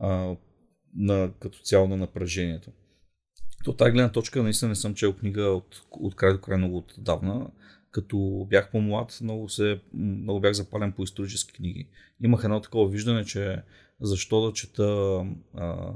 [0.00, 0.36] а,
[0.96, 2.70] на, като цяло на напрежението.
[3.66, 6.86] От тази гледна точка наистина не съм чел книга от, от край до край много
[6.98, 7.50] отдавна.
[7.90, 11.88] Като бях по-млад, много, се, много бях запален по исторически книги.
[12.24, 13.62] Имах едно такова виждане, че
[14.00, 15.20] защо да чета
[15.54, 15.92] а,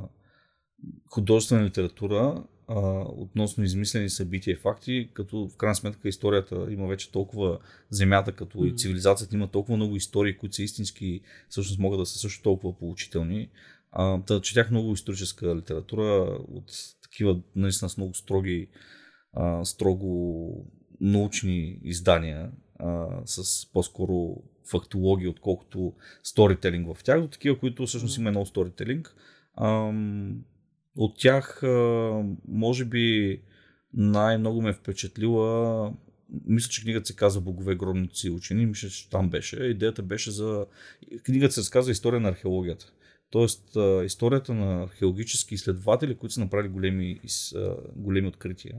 [1.11, 7.13] художествена литература а, относно измислени събития и факти, като в крайна сметка историята има вече
[7.13, 7.59] толкова
[7.91, 8.73] земята, като mm-hmm.
[8.73, 12.79] и цивилизацията има толкова много истории, които са истински, всъщност могат да са също толкова
[12.79, 13.49] поучителни.
[13.93, 18.69] А, да, четях много историческа литература от такива наистина с много строги,
[19.33, 20.51] а, строго
[21.01, 25.93] научни издания а, с по-скоро фактологи, отколкото
[26.23, 29.15] сторителинг в тях, до такива, които всъщност има много сторителинг.
[30.99, 31.63] От тях,
[32.49, 33.41] може би,
[33.95, 35.93] най-много ме е впечатлила
[36.47, 38.67] мисля, че книгата се казва Богове, гробници учени.
[38.67, 39.57] Мисля, че там беше.
[39.57, 40.67] Идеята беше за...
[41.25, 42.93] Книгата се разказва история на археологията.
[43.31, 47.21] Тоест, историята на археологически изследователи, които са направили големи,
[47.97, 48.77] големи открития.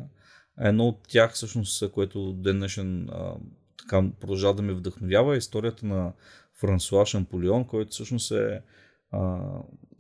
[0.59, 3.09] Едно от тях, всъщност, което ден днешен
[3.78, 6.13] така продължава да ме вдъхновява, е историята на
[6.59, 8.61] Франсуа Шамполион, който всъщност е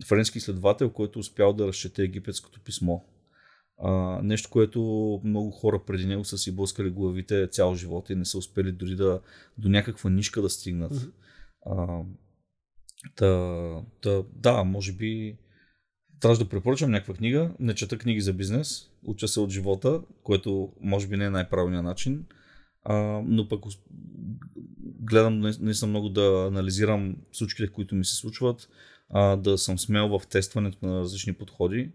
[0.05, 2.99] френски изследовател, който успял да разчете египетското писмо.
[3.77, 4.81] А, нещо, което
[5.23, 8.95] много хора преди него са си блъскали главите цял живот и не са успели дори
[8.95, 9.21] да
[9.57, 10.93] до някаква нишка да стигнат.
[10.93, 12.05] Mm-hmm.
[13.15, 15.37] Та, та, да, може би
[16.19, 17.51] трябваше да препоръчам някаква книга.
[17.59, 21.85] Не чета книги за бизнес, уча се от живота, което може би не е най-правилният
[21.85, 22.25] начин.
[22.83, 23.63] А, но пък
[24.99, 28.69] гледам наистина много да анализирам случките, които ми се случват,
[29.09, 31.91] а, да съм смел в тестването на различни подходи,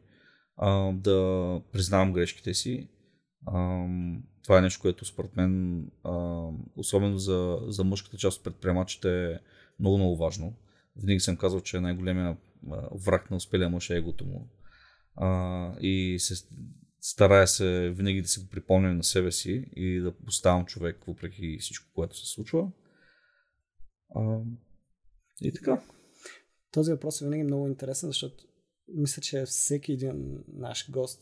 [0.57, 2.89] а, да признавам грешките си.
[3.47, 3.87] А,
[4.43, 9.39] това е нещо, което според мен, а, особено за, за мъжката част от предприемачите е
[9.81, 10.55] много, много важно
[10.97, 12.37] винаги съм казал, че най-големия
[13.07, 14.49] враг на успелия мъж е егото му.
[15.17, 16.47] А, и се
[17.01, 21.59] старая се винаги да си го припомням на себе си и да оставам човек, въпреки
[21.61, 22.71] всичко, което се случва.
[24.15, 24.39] А,
[25.41, 25.83] и така.
[26.75, 28.45] Този въпрос е винаги много интересен, защото
[28.89, 31.21] мисля, че всеки един наш гост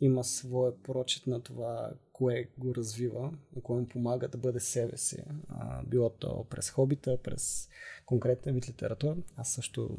[0.00, 4.96] има своя прочит на това, кое го развива, на кое му помага да бъде себе
[4.96, 5.16] си.
[5.86, 7.68] Било то през хобита, през
[8.06, 9.16] конкретен вид литература.
[9.36, 9.96] Аз също,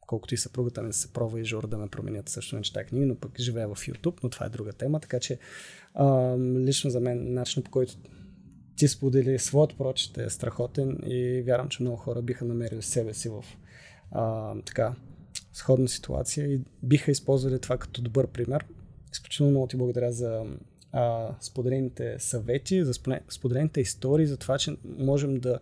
[0.00, 3.06] колкото и съпругата ми се пробва и жур да ме променят, също не чета книги,
[3.06, 5.38] но пък живея в YouTube, но това е друга тема, така че
[6.66, 7.96] лично за мен начинът по който
[8.76, 13.28] ти сподели своят прочит е страхотен и вярвам, че много хора биха намерили себе си
[13.28, 13.44] в
[14.12, 14.94] а, така
[15.52, 18.64] сходна ситуация и биха използвали това като добър пример.
[19.12, 20.44] Изключително много ти благодаря за
[20.92, 22.92] а, споделените съвети, за
[23.28, 25.58] споделените истории, за това, че можем да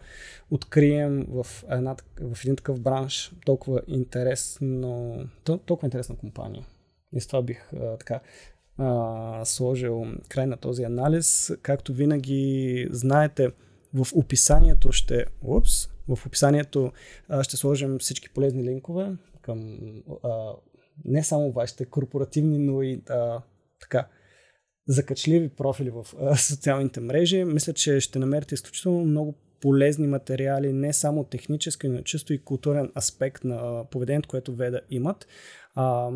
[0.51, 6.67] открием в, една, в един такъв бранш толкова интересно, толкова интересна компания.
[7.13, 8.21] И с това бих а, така
[8.79, 11.53] а, сложил край на този анализ.
[11.63, 13.51] Както винаги знаете,
[13.95, 15.25] в описанието ще...
[15.43, 16.93] Упс, в описанието
[17.43, 19.13] ще сложим всички полезни линкове
[19.43, 19.79] към
[20.25, 20.53] а,
[21.05, 23.43] не само вашите корпоративни, но и а,
[23.81, 24.09] така
[24.89, 27.45] закачливи профили в а, социалните мрежи.
[27.45, 32.93] Мисля, че ще намерите изключително много полезни материали, не само технически, но чисто и културен
[32.97, 35.27] аспект на поведението, което Веда имат.
[35.75, 36.11] А,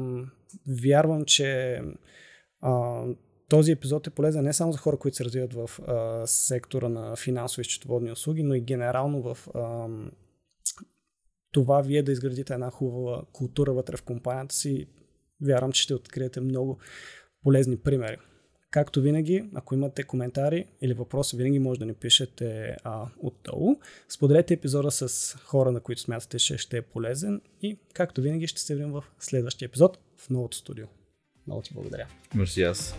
[0.83, 1.81] вярвам, че
[2.61, 3.05] а,
[3.53, 7.17] този епизод е полезен не само за хора, които се развиват в а, сектора на
[7.17, 9.89] финансови счетоводни услуги, но и генерално в а,
[11.51, 14.87] това вие да изградите една хубава култура вътре в компанията си.
[15.43, 16.79] Вярвам, че ще откриете много
[17.43, 18.17] полезни примери.
[18.71, 23.77] Както винаги, ако имате коментари или въпроси, винаги може да ни пишете а, отдолу.
[24.09, 28.61] Споделете епизода с хора, на които смятате, че ще е полезен и както винаги ще
[28.61, 30.87] се видим в следващия епизод в новото студио.
[31.47, 32.07] Много ти благодаря.
[32.35, 32.95] Мерси аз.